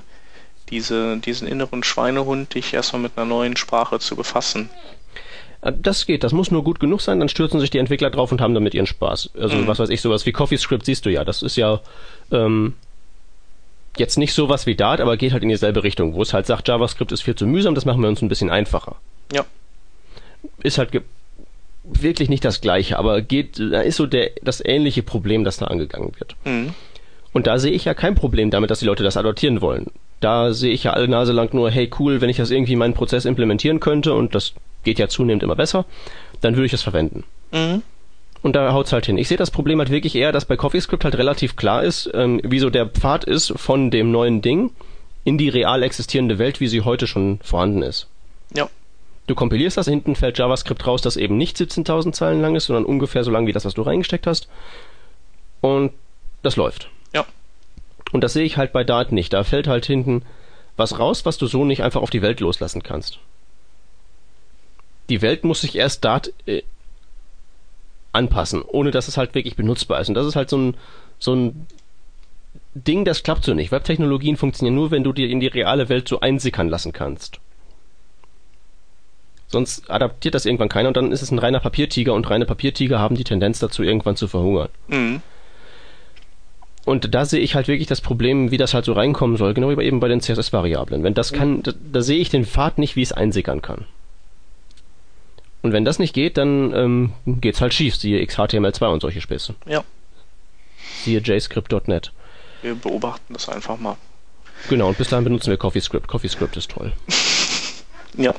[0.70, 4.70] diese, diesen inneren Schweinehund, dich erstmal mit einer neuen Sprache zu befassen.
[5.62, 8.32] Äh, Das geht, das muss nur gut genug sein, dann stürzen sich die Entwickler drauf
[8.32, 9.32] und haben damit ihren Spaß.
[9.39, 9.68] Also Mhm.
[9.68, 11.80] was weiß ich, sowas wie CoffeeScript siehst du ja, das ist ja
[12.32, 12.74] ähm,
[13.97, 16.68] jetzt nicht sowas wie Dart, aber geht halt in dieselbe Richtung, wo es halt sagt,
[16.68, 18.95] JavaScript ist viel zu mühsam, das machen wir uns ein bisschen einfacher.
[19.34, 19.45] Ja.
[20.64, 20.89] Ist halt
[21.84, 25.66] wirklich nicht das gleiche, aber geht, da ist so der, das ähnliche Problem, das da
[25.66, 26.36] angegangen wird.
[26.45, 26.74] Mhm.
[27.34, 29.88] Und da sehe ich ja kein Problem damit, dass die Leute das adoptieren wollen.
[30.20, 32.80] Da sehe ich ja alle Nase lang nur, hey cool, wenn ich das irgendwie in
[32.80, 34.53] meinen Prozess implementieren könnte, und das
[34.84, 35.86] geht ja zunehmend immer besser,
[36.42, 37.24] dann würde ich das verwenden.
[37.52, 37.84] Mhm.
[38.42, 39.18] Und da haut's halt hin.
[39.18, 42.42] Ich sehe das Problem halt wirklich eher, dass bei CoffeeScript halt relativ klar ist, ähm,
[42.44, 44.72] wieso der Pfad ist von dem neuen Ding
[45.24, 48.08] in die real existierende Welt, wie sie heute schon vorhanden ist.
[48.56, 48.68] Ja.
[49.28, 52.86] Du kompilierst das, hinten fällt JavaScript raus, das eben nicht 17.000 Zeilen lang ist, sondern
[52.86, 54.48] ungefähr so lang wie das, was du reingesteckt hast.
[55.62, 55.92] Und
[56.42, 56.90] das läuft.
[57.14, 57.26] Ja.
[58.12, 59.32] Und das sehe ich halt bei Dart nicht.
[59.34, 60.24] Da fällt halt hinten
[60.76, 63.20] was raus, was du so nicht einfach auf die Welt loslassen kannst.
[65.12, 66.62] Die Welt muss sich erst Dart äh,
[68.14, 70.07] anpassen, ohne dass es halt wirklich benutzbar ist.
[70.07, 70.78] Und das ist halt so ein,
[71.20, 71.68] so ein
[72.76, 73.74] Ding, das klappt so nicht.
[73.74, 77.41] Webtechnologien funktionieren nur, wenn du dir in die reale Welt so einsickern lassen kannst.
[79.49, 82.99] Sonst adaptiert das irgendwann keiner und dann ist es ein reiner Papiertiger und reine Papiertiger
[82.99, 84.70] haben die Tendenz dazu, irgendwann zu verhungern.
[84.88, 85.22] Mhm.
[86.86, 89.78] Und da sehe ich halt wirklich das Problem, wie das halt so reinkommen soll, genau
[89.78, 91.03] wie eben bei den CSS-Variablen.
[91.03, 93.86] Wenn das kann, da, da sehe ich den Pfad nicht, wie es einsickern kann.
[95.62, 99.53] Und wenn das nicht geht, dann ähm, geht's halt schief, siehe XHTML2 und solche Späße.
[99.68, 99.84] Ja.
[101.03, 102.12] Siehe JScript.net.
[102.62, 103.97] Wir beobachten das einfach mal.
[104.70, 106.07] Genau, und bis dahin benutzen wir CoffeeScript.
[106.07, 106.91] CoffeeScript ist toll.
[108.18, 108.36] Ja.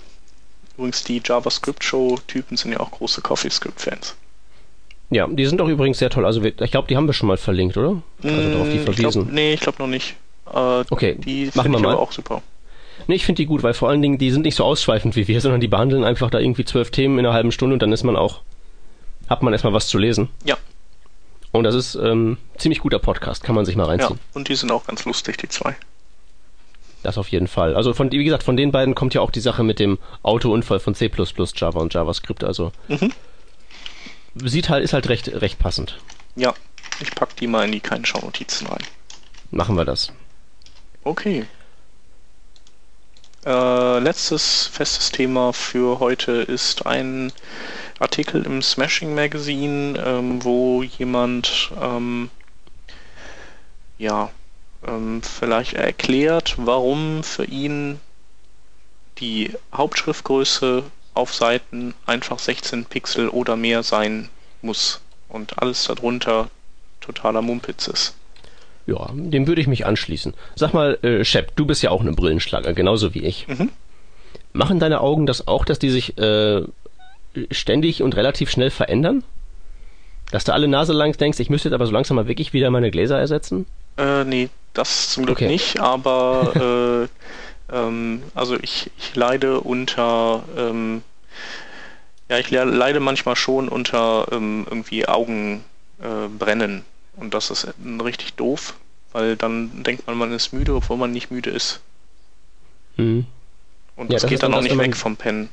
[0.77, 4.17] Übrigens, die JavaScript-Show-Typen sind ja auch große CoffeeScript-Fans.
[5.09, 6.27] Ja, die sind auch übrigens sehr toll.
[6.27, 8.03] Also ich glaube, die haben wir schon mal verlinkt, oder?
[8.23, 9.23] Also darauf die Mm, ich verwiesen.
[9.25, 10.15] glaub, nee, ich glaube noch nicht.
[10.53, 11.93] Äh, Okay, die machen wir ich mal.
[11.95, 12.43] aber auch super.
[13.07, 15.27] Nee, ich finde die gut, weil vor allen Dingen, die sind nicht so ausschweifend wie
[15.29, 17.93] wir, sondern die behandeln einfach da irgendwie zwölf Themen in einer halben Stunde und dann
[17.93, 18.41] ist man auch,
[19.29, 20.29] hat man erstmal was zu lesen.
[20.45, 20.57] Ja.
[21.51, 24.19] Und das ist ähm, ziemlich guter Podcast, kann man sich mal Ja, reinziehen.
[24.35, 25.77] und die sind auch ganz lustig, die zwei.
[27.03, 27.75] Das auf jeden Fall.
[27.75, 30.79] Also von, wie gesagt, von den beiden kommt ja auch die Sache mit dem Autounfall
[30.79, 31.11] von C++,
[31.57, 32.45] Java und JavaScript.
[32.45, 33.13] Also Mhm.
[34.37, 35.99] sieht halt, ist halt recht, recht passend.
[36.37, 36.55] Ja,
[37.01, 38.83] ich pack die mal in die kleinen Schaunotizen rein.
[39.51, 40.13] Machen wir das.
[41.05, 41.45] Okay.
[43.45, 47.33] Äh, letztes festes Thema für heute ist ein
[47.99, 52.31] Artikel im Smashing Magazine, ähm, wo jemand ähm,
[53.99, 54.31] ja
[54.87, 57.99] ähm, vielleicht erklärt, warum für ihn
[59.19, 60.85] die Hauptschriftgröße
[61.15, 64.29] auf Seiten einfach 16 Pixel oder mehr sein
[64.63, 66.49] muss und alles darunter
[67.01, 68.15] totaler Mumpitz ist.
[68.87, 70.35] Ja, dem würde ich mich anschließen.
[70.57, 73.47] Sag mal, äh, Shep, du bist ja auch eine Brillenschlager, genauso wie ich.
[73.47, 73.71] Mhm.
[74.53, 76.63] Machen deine Augen das auch, dass die sich äh,
[77.51, 79.23] ständig und relativ schnell verändern?
[80.31, 82.71] Dass du alle Nase lang denkst, ich müsste jetzt aber so langsam mal wirklich wieder
[82.71, 83.67] meine Gläser ersetzen?
[83.99, 85.47] Äh, nee, das zum Glück Okay.
[85.49, 87.09] nicht, aber
[87.71, 91.03] äh, ähm, also ich, ich leide unter, ähm,
[92.29, 95.63] ja, ich le- leide manchmal schon unter ähm, irgendwie Augenbrennen
[96.39, 96.85] brennen.
[97.17, 97.69] Und das ist
[98.05, 98.75] richtig doof,
[99.13, 101.81] weil dann denkt man, man ist müde, obwohl man nicht müde ist.
[102.97, 103.27] Hm.
[103.97, 105.49] Und Ja, das, das geht dann auch nicht weg vom Pennen.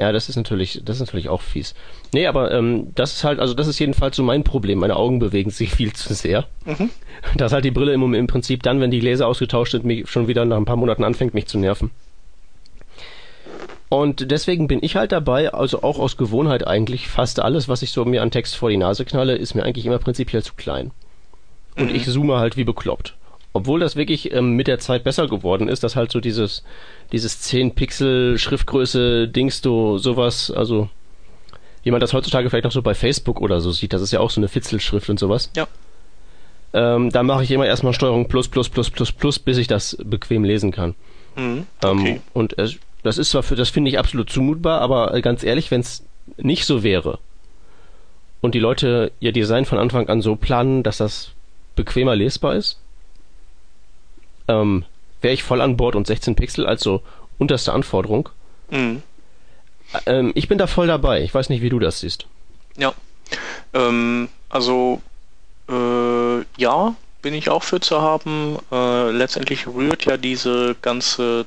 [0.00, 1.74] Ja, das ist natürlich, das ist natürlich auch fies.
[2.12, 4.80] Nee, aber ähm, das ist halt, also das ist jedenfalls so mein Problem.
[4.80, 6.46] Meine Augen bewegen sich viel zu sehr.
[6.64, 6.90] Mhm.
[7.36, 10.26] Dass halt die Brille im, im Prinzip dann, wenn die Gläser ausgetauscht sind, mich schon
[10.26, 11.90] wieder nach ein paar Monaten anfängt, mich zu nerven.
[13.94, 17.92] Und deswegen bin ich halt dabei, also auch aus Gewohnheit eigentlich, fast alles, was ich
[17.92, 20.90] so mir an Text vor die Nase knalle, ist mir eigentlich immer prinzipiell zu klein.
[21.76, 21.94] Und Mhm.
[21.94, 23.14] ich zoome halt wie bekloppt.
[23.52, 26.64] Obwohl das wirklich ähm, mit der Zeit besser geworden ist, dass halt so dieses,
[27.12, 30.88] dieses 10 Pixel Schriftgröße Dings, du sowas, also
[31.84, 34.18] wie man das heutzutage vielleicht noch so bei Facebook oder so sieht, das ist ja
[34.18, 35.50] auch so eine Fitzelschrift und sowas.
[35.54, 35.68] Ja.
[36.72, 39.96] Ähm, da mache ich immer erstmal Steuerung plus plus plus plus plus, bis ich das
[40.02, 40.96] bequem lesen kann.
[41.36, 41.66] Mhm.
[41.84, 42.20] Ähm, Okay.
[42.32, 45.70] Und es, das ist zwar für, das finde ich absolut zumutbar, aber äh, ganz ehrlich,
[45.70, 46.02] wenn es
[46.38, 47.18] nicht so wäre
[48.40, 51.30] und die Leute ihr Design von Anfang an so planen, dass das
[51.76, 52.80] bequemer lesbar ist,
[54.48, 54.84] ähm,
[55.20, 57.02] wäre ich voll an Bord und 16 Pixel als so
[57.38, 58.30] unterste Anforderung.
[58.70, 59.02] Mhm.
[60.06, 61.22] Ähm, ich bin da voll dabei.
[61.22, 62.26] Ich weiß nicht, wie du das siehst.
[62.76, 62.94] Ja.
[63.74, 65.02] Ähm, also,
[65.68, 68.58] äh, ja, bin ich auch für zu haben.
[68.70, 71.46] Äh, letztendlich rührt ja diese ganze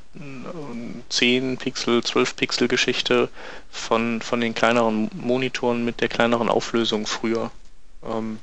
[1.10, 3.30] 10 Pixel, 12 Pixel Geschichte
[3.70, 7.52] von, von den kleineren Monitoren mit der kleineren Auflösung früher,
[8.04, 8.40] ähm,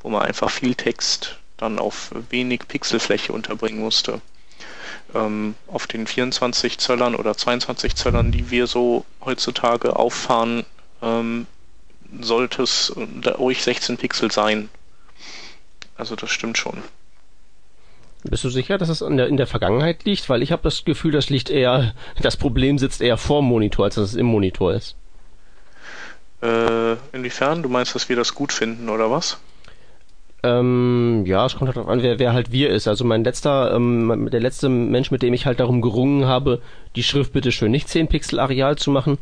[0.00, 4.20] wo man einfach viel Text dann auf wenig Pixelfläche unterbringen musste.
[5.14, 10.64] Ähm, auf den 24 Zöllern oder 22 Zöllern, die wir so heutzutage auffahren,
[11.02, 11.46] ähm,
[12.20, 12.92] sollte es
[13.38, 14.68] ruhig 16 Pixel sein.
[15.96, 16.82] Also das stimmt schon.
[18.24, 20.28] Bist du sicher, dass es in der, in der Vergangenheit liegt?
[20.28, 23.96] Weil ich habe das Gefühl, das liegt eher, das Problem sitzt eher vorm Monitor, als
[23.96, 24.96] dass es im Monitor ist.
[26.40, 27.62] Äh, inwiefern?
[27.62, 29.38] Du meinst, dass wir das gut finden, oder was?
[30.44, 32.88] Ähm, ja, es kommt halt darauf an, wer, wer halt wir ist.
[32.88, 36.60] Also mein letzter, ähm, der letzte Mensch, mit dem ich halt darum gerungen habe,
[36.96, 39.18] die Schrift bitte schön nicht 10 Pixel Areal zu machen.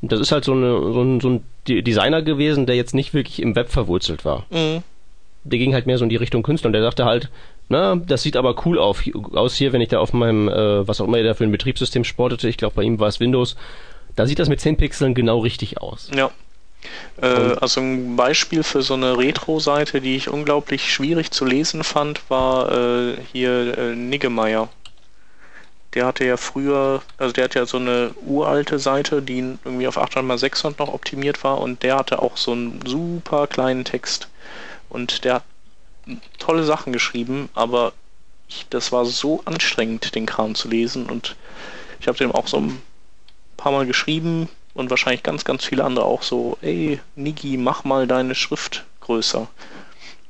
[0.00, 3.42] Das ist halt so, eine, so, ein, so ein Designer gewesen, der jetzt nicht wirklich
[3.42, 4.46] im Web verwurzelt war.
[4.50, 4.82] Mhm.
[5.44, 7.30] Der ging halt mehr so in die Richtung Künstler und der dachte halt,
[7.68, 11.00] na, das sieht aber cool auf, aus hier, wenn ich da auf meinem, äh, was
[11.00, 13.56] auch immer er da für ein Betriebssystem sportete, ich glaube bei ihm war es Windows,
[14.16, 16.10] da sieht das mit 10 Pixeln genau richtig aus.
[16.14, 16.30] Ja.
[17.20, 17.26] Äh,
[17.60, 22.72] also ein Beispiel für so eine Retro-Seite, die ich unglaublich schwierig zu lesen fand, war
[22.72, 24.68] äh, hier äh, Niggemeier.
[25.94, 29.98] Der hatte ja früher, also der hat ja so eine uralte Seite, die irgendwie auf
[29.98, 34.28] 800x600 noch optimiert war und der hatte auch so einen super kleinen Text.
[34.90, 35.44] Und der hat
[36.38, 37.92] tolle Sachen geschrieben, aber
[38.48, 41.36] ich, das war so anstrengend, den Kram zu lesen und
[42.00, 42.82] ich habe dem auch so ein
[43.56, 48.06] paar Mal geschrieben und wahrscheinlich ganz, ganz viele andere auch so, ey, Niki, mach mal
[48.06, 49.48] deine Schrift größer.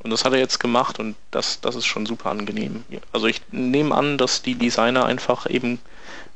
[0.03, 2.85] Und das hat er jetzt gemacht und das, das ist schon super angenehm.
[3.13, 5.81] Also ich nehme an, dass die Designer einfach eben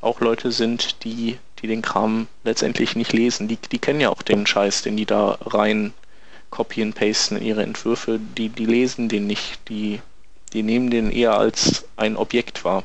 [0.00, 3.46] auch Leute sind, die, die den Kram letztendlich nicht lesen.
[3.48, 5.94] Die, die kennen ja auch den Scheiß, den die da rein
[6.52, 8.20] copy and pasten in ihre Entwürfe.
[8.38, 9.58] Die, die lesen den nicht.
[9.68, 10.00] Die,
[10.52, 12.84] die nehmen den eher als ein Objekt wahr.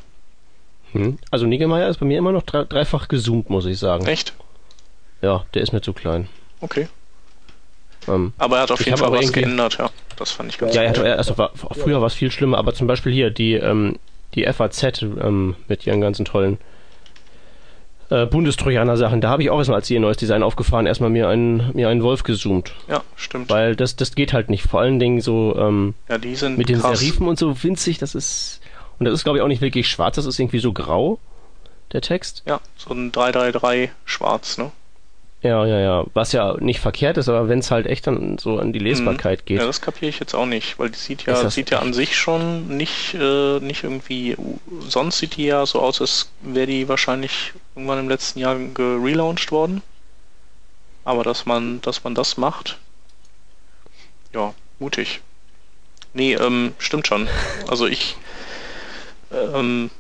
[0.94, 1.20] Hm.
[1.30, 4.08] Also Niggemeier ist bei mir immer noch dreifach gezoomt, muss ich sagen.
[4.08, 4.34] Echt?
[5.22, 6.28] Ja, der ist mir zu klein.
[6.62, 6.88] Okay.
[8.08, 9.90] Ähm, aber er hat auf jeden Fall was geändert, ja.
[10.16, 12.74] Das fand ich ganz Ja, er hat, also war, früher war es viel schlimmer, aber
[12.74, 14.00] zum Beispiel hier die, ähm,
[14.34, 16.58] die FAZ ähm, mit ihren ganzen tollen
[18.10, 21.28] äh, Bundestrojaner-Sachen, da habe ich auch erstmal, als sie ihr neues Design aufgefahren, erstmal mir
[21.28, 22.74] einen, mir einen Wolf gezoomt.
[22.88, 23.50] Ja, stimmt.
[23.50, 24.64] Weil das, das geht halt nicht.
[24.64, 27.00] Vor allen Dingen so ähm, ja, die sind mit den krass.
[27.00, 28.62] Serifen und so winzig, das ist.
[29.00, 31.20] Und das ist, glaube ich, auch nicht wirklich schwarz, das ist irgendwie so grau,
[31.94, 32.42] der Text.
[32.48, 34.72] Ja, so ein 333 schwarz, ne?
[35.44, 36.06] Ja, ja, ja.
[36.14, 39.42] Was ja nicht verkehrt ist, aber wenn es halt echt dann so an die Lesbarkeit
[39.42, 39.46] mhm.
[39.46, 39.60] geht.
[39.60, 42.18] Ja, das kapiere ich jetzt auch nicht, weil die sieht ja, sieht ja an sich
[42.18, 44.36] schon nicht, äh, nicht irgendwie.
[44.88, 49.52] Sonst sieht die ja so aus, als wäre die wahrscheinlich irgendwann im letzten Jahr gelauncht
[49.52, 49.84] worden.
[51.06, 52.80] Aber dass man, dass man das macht,
[54.34, 55.22] ja, mutig.
[56.14, 57.30] Nee, ähm, stimmt schon.
[57.68, 58.18] Also ich,
[59.32, 59.92] ähm,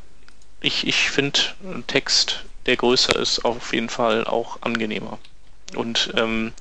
[0.61, 1.39] ich, ich finde
[1.85, 5.17] Text der größer ist, auf jeden Fall auch angenehmer.
[5.75, 6.53] Und ähm,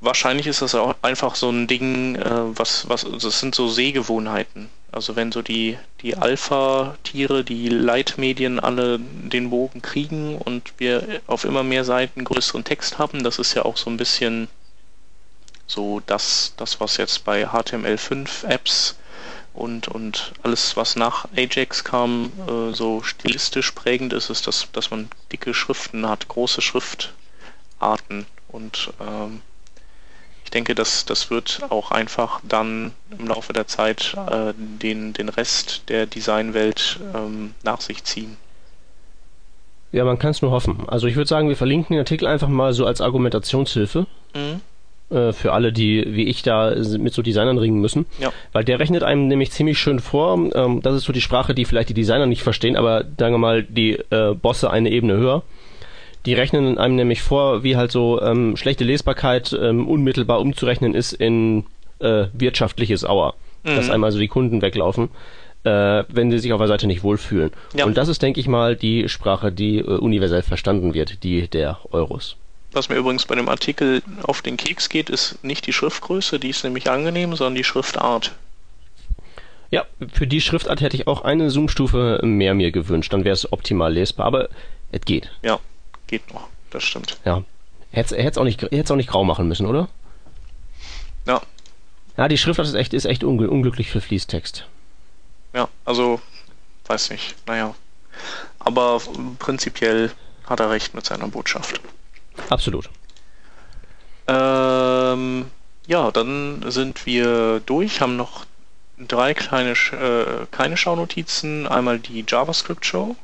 [0.00, 4.70] wahrscheinlich ist das auch einfach so ein Ding, äh, was, was, das sind so Sehgewohnheiten.
[4.92, 11.44] Also wenn so die, die Alpha-Tiere, die Leitmedien alle den Bogen kriegen und wir auf
[11.44, 14.48] immer mehr Seiten größeren Text haben, das ist ja auch so ein bisschen
[15.66, 18.94] so das, das was jetzt bei HTML5-Apps
[19.56, 24.90] und, und alles, was nach Ajax kam, äh, so stilistisch prägend ist, ist, dass, dass
[24.90, 28.26] man dicke Schriften hat, große Schriftarten.
[28.48, 29.40] Und ähm,
[30.44, 35.28] ich denke, dass das wird auch einfach dann im Laufe der Zeit äh, den, den
[35.28, 38.36] Rest der Designwelt ähm, nach sich ziehen.
[39.90, 40.84] Ja, man kann es nur hoffen.
[40.88, 44.06] Also ich würde sagen, wir verlinken den Artikel einfach mal so als Argumentationshilfe.
[44.34, 44.60] Mhm.
[45.08, 48.06] Äh, für alle, die wie ich da mit so Designern ringen müssen.
[48.18, 48.32] Ja.
[48.52, 50.36] Weil der rechnet einem nämlich ziemlich schön vor.
[50.52, 53.38] Ähm, das ist so die Sprache, die vielleicht die Designer nicht verstehen, aber sagen wir
[53.38, 55.44] mal, die äh, Bosse eine Ebene höher.
[56.26, 61.12] Die rechnen einem nämlich vor, wie halt so ähm, schlechte Lesbarkeit ähm, unmittelbar umzurechnen ist
[61.12, 61.66] in
[62.00, 63.34] äh, wirtschaftliches Auer.
[63.62, 63.76] Mhm.
[63.76, 65.10] Dass einmal so die Kunden weglaufen,
[65.62, 67.52] äh, wenn sie sich auf der Seite nicht wohlfühlen.
[67.76, 67.84] Ja.
[67.84, 71.78] Und das ist, denke ich mal, die Sprache, die äh, universell verstanden wird, die der
[71.92, 72.36] Euros.
[72.76, 76.50] Was mir übrigens bei dem Artikel auf den Keks geht, ist nicht die Schriftgröße, die
[76.50, 78.32] ist nämlich angenehm, sondern die Schriftart.
[79.70, 83.50] Ja, für die Schriftart hätte ich auch eine Zoom-Stufe mehr mir gewünscht, dann wäre es
[83.50, 84.50] optimal lesbar, aber
[84.92, 85.30] es geht.
[85.40, 85.58] Ja,
[86.06, 87.16] geht noch, das stimmt.
[87.24, 87.44] Ja.
[87.92, 89.88] Hätte es auch, nicht, auch nicht grau machen müssen, oder?
[91.26, 91.40] Ja.
[92.18, 94.66] Ja, die Schriftart ist echt, ist echt ungl unglücklich für Fließtext.
[95.54, 96.20] Ja, also,
[96.88, 97.74] weiß nicht, naja.
[98.58, 99.00] Aber
[99.38, 100.10] prinzipiell
[100.44, 101.80] hat er recht mit seiner Botschaft.
[102.48, 102.88] Absolut.
[104.28, 105.46] Ähm,
[105.86, 108.44] ja, dann sind wir durch, haben noch
[108.98, 111.66] drei kleine, äh, keine Schaunotizen.
[111.66, 113.16] Einmal die JavaScript-Show.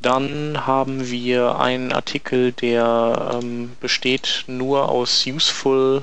[0.00, 6.02] Dann haben wir einen Artikel, der ähm, besteht nur aus useful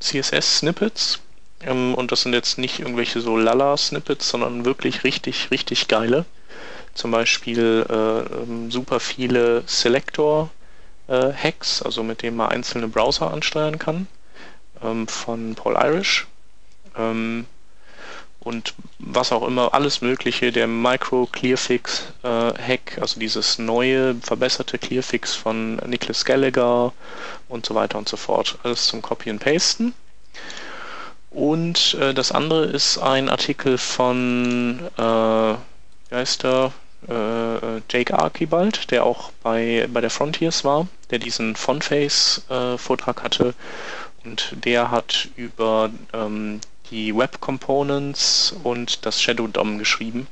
[0.00, 1.20] CSS-Snippets.
[1.60, 6.24] Ähm, und das sind jetzt nicht irgendwelche so Lala-Snippets, sondern wirklich richtig, richtig geile.
[6.94, 10.52] Zum Beispiel äh, ähm, super viele Selector-Hacks,
[11.08, 11.32] äh,
[11.84, 14.06] also mit denen man einzelne Browser ansteuern kann,
[14.82, 16.26] ähm, von Paul Irish.
[16.96, 17.46] Ähm,
[18.40, 24.78] und was auch immer, alles Mögliche, der Micro Clearfix äh, Hack, also dieses neue, verbesserte
[24.78, 26.92] Clearfix von Nicholas Gallagher
[27.48, 28.58] und so weiter und so fort.
[28.64, 29.94] Alles zum Copy and Pasten.
[31.30, 36.72] Und äh, das andere ist ein Artikel von, äh, wie heißt der?
[37.08, 43.54] Äh, Jake Archibald, der auch bei, bei der Frontiers war, der diesen Fontface-Vortrag äh, hatte.
[44.24, 46.60] Und der hat über ähm,
[46.90, 50.28] die Web Components und das Shadow DOM geschrieben,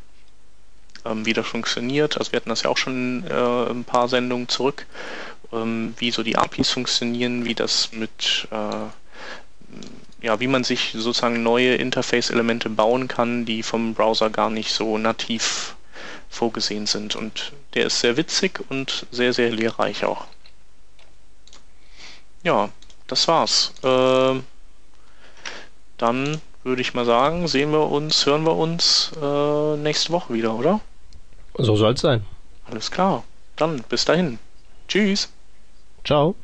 [1.05, 2.19] ähm, wie das funktioniert.
[2.19, 4.87] Also wir hatten das ja auch schon äh, ein paar Sendungen zurück,
[5.53, 8.87] ähm, wie so die APIs funktionieren, wie das mit äh,
[10.23, 14.99] ja, wie man sich sozusagen neue Interface-Elemente bauen kann, die vom Browser gar nicht so
[14.99, 15.75] nativ
[16.31, 17.17] vorgesehen sind.
[17.17, 20.27] Und der ist sehr witzig und sehr, sehr lehrreich auch.
[22.43, 22.71] Ja,
[23.07, 23.75] das war's.
[23.83, 24.41] Äh,
[25.99, 30.55] dann würde ich mal sagen, sehen wir uns, hören wir uns äh, nächste Woche wieder,
[30.55, 30.81] oder?
[31.59, 32.25] So soll es sein.
[32.65, 33.25] Alles klar.
[33.57, 34.39] Dann bis dahin.
[34.89, 35.29] Tschüss.
[36.05, 36.35] Ciao.